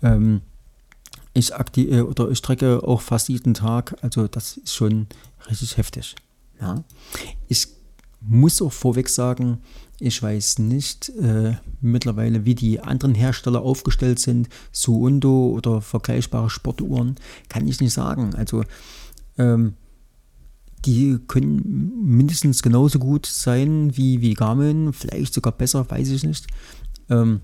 Ähm, 0.02 0.42
ich 1.34 1.54
aktive 1.54 1.96
äh, 1.96 2.00
oder 2.00 2.30
ich 2.30 2.38
strecke 2.38 2.82
auch 2.82 3.00
fast 3.00 3.28
jeden 3.28 3.54
Tag. 3.54 3.96
Also 4.02 4.26
das 4.28 4.56
ist 4.56 4.74
schon 4.74 5.08
richtig 5.50 5.76
heftig. 5.76 6.14
Ja. 6.60 6.82
Ich 7.48 7.68
muss 8.20 8.62
auch 8.62 8.72
vorweg 8.72 9.08
sagen, 9.08 9.58
ich 10.00 10.22
weiß 10.22 10.60
nicht 10.60 11.10
äh, 11.10 11.54
mittlerweile, 11.80 12.44
wie 12.44 12.54
die 12.54 12.80
anderen 12.80 13.14
Hersteller 13.14 13.62
aufgestellt 13.62 14.18
sind, 14.18 14.48
Suundo 14.72 15.50
oder 15.50 15.80
vergleichbare 15.80 16.50
Sportuhren, 16.50 17.16
kann 17.48 17.68
ich 17.68 17.80
nicht 17.80 17.92
sagen. 17.92 18.34
Also 18.34 18.64
ähm, 19.36 19.74
die 20.84 21.18
können 21.28 21.92
mindestens 22.02 22.62
genauso 22.62 22.98
gut 22.98 23.26
sein 23.26 23.96
wie, 23.96 24.20
wie 24.20 24.34
Garmin, 24.34 24.92
vielleicht 24.92 25.34
sogar 25.34 25.52
besser, 25.52 25.88
weiß 25.88 26.08
ich 26.10 26.24
nicht. 26.24 26.46
Ähm, 27.08 27.40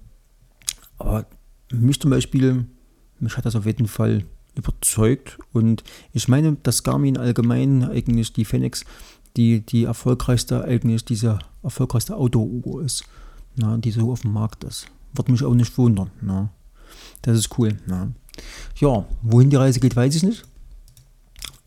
aber 0.99 1.27
mich 1.73 2.01
zum 2.01 2.11
Beispiel, 2.11 2.67
mich 3.21 3.37
hat 3.37 3.47
das 3.47 3.57
auf 3.57 3.67
jeden 3.67 3.87
Fall 3.87 4.25
überzeugt 4.55 5.39
und 5.53 5.85
ich 6.13 6.29
meine, 6.29 6.57
dass 6.63 6.83
Garmin 6.83 7.17
allgemein 7.17 7.85
eigentlich 7.85 8.33
die 8.33 8.45
Fenix 8.45 8.85
die, 9.37 9.61
die 9.61 9.85
erfolgreichste, 9.85 10.65
eigentlich 10.65 11.05
diese 11.05 11.39
erfolgreichste 11.63 12.17
Auto-Uhr 12.17 12.83
ist, 12.83 13.05
na, 13.57 13.79
die 13.79 13.91
so 13.91 14.11
auf 14.11 14.23
dem 14.23 14.33
Markt 14.33 14.65
ist. 14.65 14.87
Wird 15.13 15.29
mich 15.29 15.45
auch 15.45 15.55
nicht 15.55 15.77
wundern. 15.79 16.11
Na. 16.21 16.51
Das 17.23 17.39
ist 17.39 17.59
cool. 17.59 17.77
Na. 17.87 18.13
Ja, 18.77 19.07
wohin 19.23 19.51
die 19.51 19.57
Reise 19.57 19.81
geht, 19.81 19.97
weiß 19.97 20.17
ich 20.17 20.23
nicht. 20.23 20.45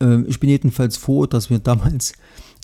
Ähm, 0.00 0.26
ich 0.28 0.40
bin 0.40 0.50
jedenfalls 0.50 0.96
froh, 0.96 1.26
dass 1.26 1.50
wir 1.50 1.58
damals, 1.58 2.14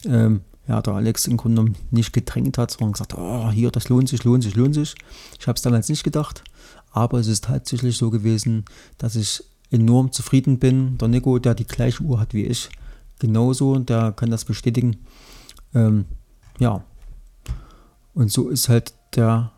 ähm, 0.04 0.42
ja, 0.66 0.80
der 0.82 0.94
Alex 0.94 1.26
im 1.26 1.36
Grunde 1.36 1.62
genommen 1.62 1.76
nicht 1.90 2.12
gedrängt 2.12 2.58
hat, 2.58 2.70
sondern 2.70 2.92
gesagt, 2.92 3.14
oh, 3.16 3.50
hier, 3.50 3.70
das 3.70 3.88
lohnt 3.88 4.08
sich, 4.08 4.24
lohnt 4.24 4.42
sich, 4.42 4.54
lohnt 4.54 4.74
sich. 4.74 4.94
Ich 5.38 5.46
habe 5.46 5.56
es 5.56 5.62
damals 5.62 5.88
nicht 5.88 6.04
gedacht, 6.04 6.44
aber 6.90 7.18
es 7.18 7.26
ist 7.26 7.44
tatsächlich 7.44 7.96
so 7.96 8.10
gewesen, 8.10 8.64
dass 8.98 9.16
ich 9.16 9.44
enorm 9.70 10.12
zufrieden 10.12 10.58
bin. 10.58 10.98
Der 10.98 11.08
Nico, 11.08 11.38
der 11.38 11.54
die 11.54 11.66
gleiche 11.66 12.02
Uhr 12.02 12.20
hat 12.20 12.34
wie 12.34 12.44
ich, 12.44 12.68
genauso, 13.18 13.78
der 13.78 14.12
kann 14.12 14.30
das 14.30 14.44
bestätigen. 14.44 14.96
Ähm, 15.74 16.06
ja, 16.58 16.84
und 18.14 18.30
so 18.30 18.48
ist 18.48 18.68
halt 18.68 18.94
der 19.14 19.52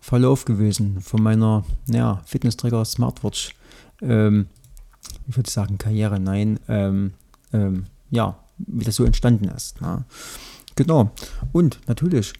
Verlauf 0.00 0.44
gewesen 0.44 1.00
von 1.00 1.22
meiner 1.22 1.64
ja, 1.86 2.22
Fitnessträger 2.24 2.84
Smartwatch. 2.84 3.54
Ähm, 4.00 4.46
ich 5.26 5.36
würde 5.36 5.50
sagen 5.50 5.78
Karriere, 5.78 6.20
nein, 6.20 6.60
ähm, 6.68 7.12
ähm, 7.52 7.86
ja, 8.10 8.38
wie 8.58 8.84
das 8.84 8.96
so 8.96 9.04
entstanden 9.04 9.48
ist. 9.48 9.76
Na. 9.80 10.04
Genau. 10.76 11.10
Und 11.52 11.80
natürlich, 11.86 12.32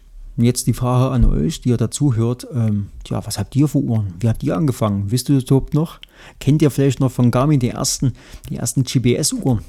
jetzt 0.43 0.67
die 0.67 0.73
Frage 0.73 1.11
an 1.11 1.25
euch, 1.25 1.61
die 1.61 1.69
ihr 1.69 1.77
dazu 1.77 2.15
hört, 2.15 2.47
ähm, 2.53 2.87
ja, 3.07 3.25
was 3.25 3.37
habt 3.37 3.55
ihr 3.55 3.67
für 3.67 3.79
Uhren? 3.79 4.13
Wie 4.19 4.29
habt 4.29 4.43
ihr 4.43 4.55
angefangen? 4.55 5.11
Wisst 5.11 5.29
ihr 5.29 5.35
das 5.35 5.45
überhaupt 5.45 5.73
noch? 5.73 5.99
Kennt 6.39 6.61
ihr 6.61 6.71
vielleicht 6.71 6.99
noch 6.99 7.11
von 7.11 7.31
Garmin 7.31 7.59
die 7.59 7.69
ersten, 7.69 8.13
die 8.49 8.57
ersten 8.57 8.83
GPS-Uhren? 8.83 9.61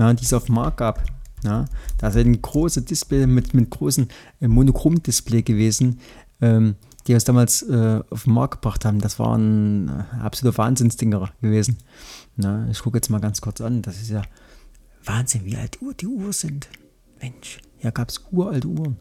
ja, 0.00 0.12
die 0.12 0.24
es 0.24 0.32
auf 0.32 0.46
dem 0.46 0.56
Markt 0.56 0.78
gab. 0.78 1.04
Ja, 1.44 1.64
da 1.98 2.08
ist 2.08 2.16
ein 2.16 2.40
großes 2.40 2.84
Display 2.84 3.26
mit, 3.26 3.54
mit 3.54 3.70
großen 3.70 4.08
äh, 4.40 4.48
Monochrom-Display 4.48 5.42
gewesen, 5.42 6.00
ähm, 6.42 6.74
die 7.06 7.14
es 7.14 7.24
damals 7.24 7.62
äh, 7.62 8.00
auf 8.10 8.24
den 8.24 8.34
Markt 8.34 8.60
gebracht 8.60 8.84
haben. 8.84 9.00
Das 9.00 9.18
waren 9.18 9.88
äh, 9.88 10.16
absolute 10.22 10.58
Wahnsinnsdinger 10.58 11.30
gewesen. 11.40 11.78
Na, 12.36 12.68
ich 12.70 12.80
gucke 12.80 12.98
jetzt 12.98 13.08
mal 13.08 13.20
ganz 13.20 13.40
kurz 13.40 13.60
an. 13.60 13.80
Das 13.80 14.00
ist 14.00 14.10
ja 14.10 14.22
Wahnsinn, 15.04 15.44
wie 15.44 15.56
alt 15.56 15.78
die 16.00 16.06
Uhr 16.06 16.32
sind. 16.32 16.68
Mensch, 17.20 17.58
hier 17.78 17.92
gab 17.92 18.10
es 18.10 18.22
uralte 18.30 18.68
Uhren. 18.68 18.96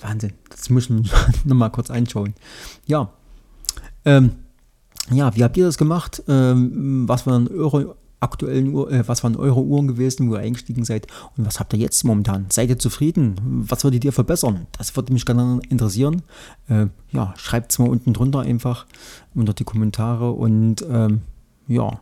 Wahnsinn. 0.00 0.32
Das 0.50 0.70
müssen 0.70 1.04
wir 1.04 1.10
nochmal 1.44 1.70
kurz 1.70 1.90
einschauen. 1.90 2.34
Ja. 2.86 3.12
Ähm, 4.04 4.32
ja, 5.10 5.34
wie 5.34 5.44
habt 5.44 5.56
ihr 5.56 5.64
das 5.64 5.78
gemacht? 5.78 6.22
Ähm, 6.28 7.08
was 7.08 7.26
waren 7.26 7.48
eure 7.48 7.96
aktuellen 8.20 8.74
Uhr, 8.74 8.90
äh, 8.90 9.06
was 9.06 9.22
waren 9.22 9.36
eure 9.36 9.62
Uhren 9.62 9.86
gewesen, 9.86 10.28
wo 10.28 10.34
ihr 10.34 10.40
eingestiegen 10.40 10.84
seid 10.84 11.06
und 11.36 11.46
was 11.46 11.60
habt 11.60 11.72
ihr 11.72 11.78
jetzt 11.78 12.04
momentan? 12.04 12.46
Seid 12.50 12.68
ihr 12.68 12.78
zufrieden? 12.78 13.64
Was 13.68 13.84
würdet 13.84 14.04
ihr 14.04 14.12
verbessern? 14.12 14.66
Das 14.76 14.94
würde 14.96 15.12
mich 15.12 15.24
gerne 15.24 15.60
interessieren. 15.68 16.22
Äh, 16.68 16.86
ja, 17.12 17.34
schreibt 17.36 17.72
es 17.72 17.78
mal 17.78 17.88
unten 17.88 18.12
drunter 18.12 18.40
einfach 18.40 18.86
unter 19.34 19.54
die 19.54 19.64
Kommentare 19.64 20.32
und 20.32 20.84
ähm, 20.90 21.22
ja. 21.68 22.00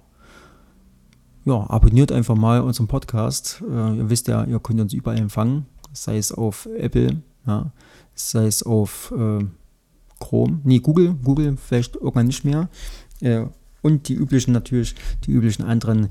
Ja, 1.45 1.71
abonniert 1.71 2.11
einfach 2.11 2.35
mal 2.35 2.61
unseren 2.61 2.89
Podcast. 2.89 3.63
Äh, 3.71 3.99
ihr 3.99 4.11
wisst 4.11 4.27
ja, 4.29 4.45
ihr 4.45 4.59
könnt 4.59 4.81
uns 4.81 4.93
überall 4.93 5.19
empfangen, 5.19 5.67
sei 5.93 6.19
es 6.19 6.33
auf 6.33 6.69
Apple, 6.77 7.23
ja, 7.47 7.73
sei 8.15 8.47
es 8.47 8.63
auf 8.63 9.13
äh, 9.17 9.45
Chrome, 10.19 10.61
nee, 10.65 10.81
Google, 10.81 11.15
Google 11.15 11.57
vielleicht 11.57 11.95
irgendwann 11.97 12.27
nicht 12.27 12.45
mehr. 12.45 12.69
Äh, 13.21 13.47
und 13.83 14.09
die 14.09 14.15
üblichen 14.15 14.53
natürlich, 14.53 14.95
die 15.25 15.33
üblichen 15.33 15.65
anderen 15.65 16.11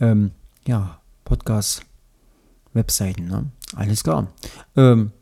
ähm, 0.00 0.32
ja, 0.66 0.98
Podcast-Webseiten. 1.24 3.26
Ne? 3.26 3.50
Alles 3.74 4.02
klar. 4.02 4.28
Ähm, 4.76 5.12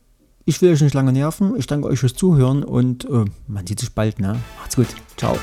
ich 0.45 0.63
will 0.63 0.73
euch 0.73 0.83
nicht 0.83 0.95
lange 0.95 1.13
nerven. 1.13 1.57
Ich 1.57 1.67
danke 1.67 1.89
euch 1.89 1.99
fürs 2.01 2.15
Zuhören 2.15 2.65
und 2.65 3.05
äh, 3.07 3.25
man 3.47 3.67
sieht 3.67 3.81
sich 3.81 3.95
bald. 3.95 4.21
Ne? 4.21 4.41
Macht's 4.59 4.77
gut. 4.77 4.89
Ciao. 5.17 5.37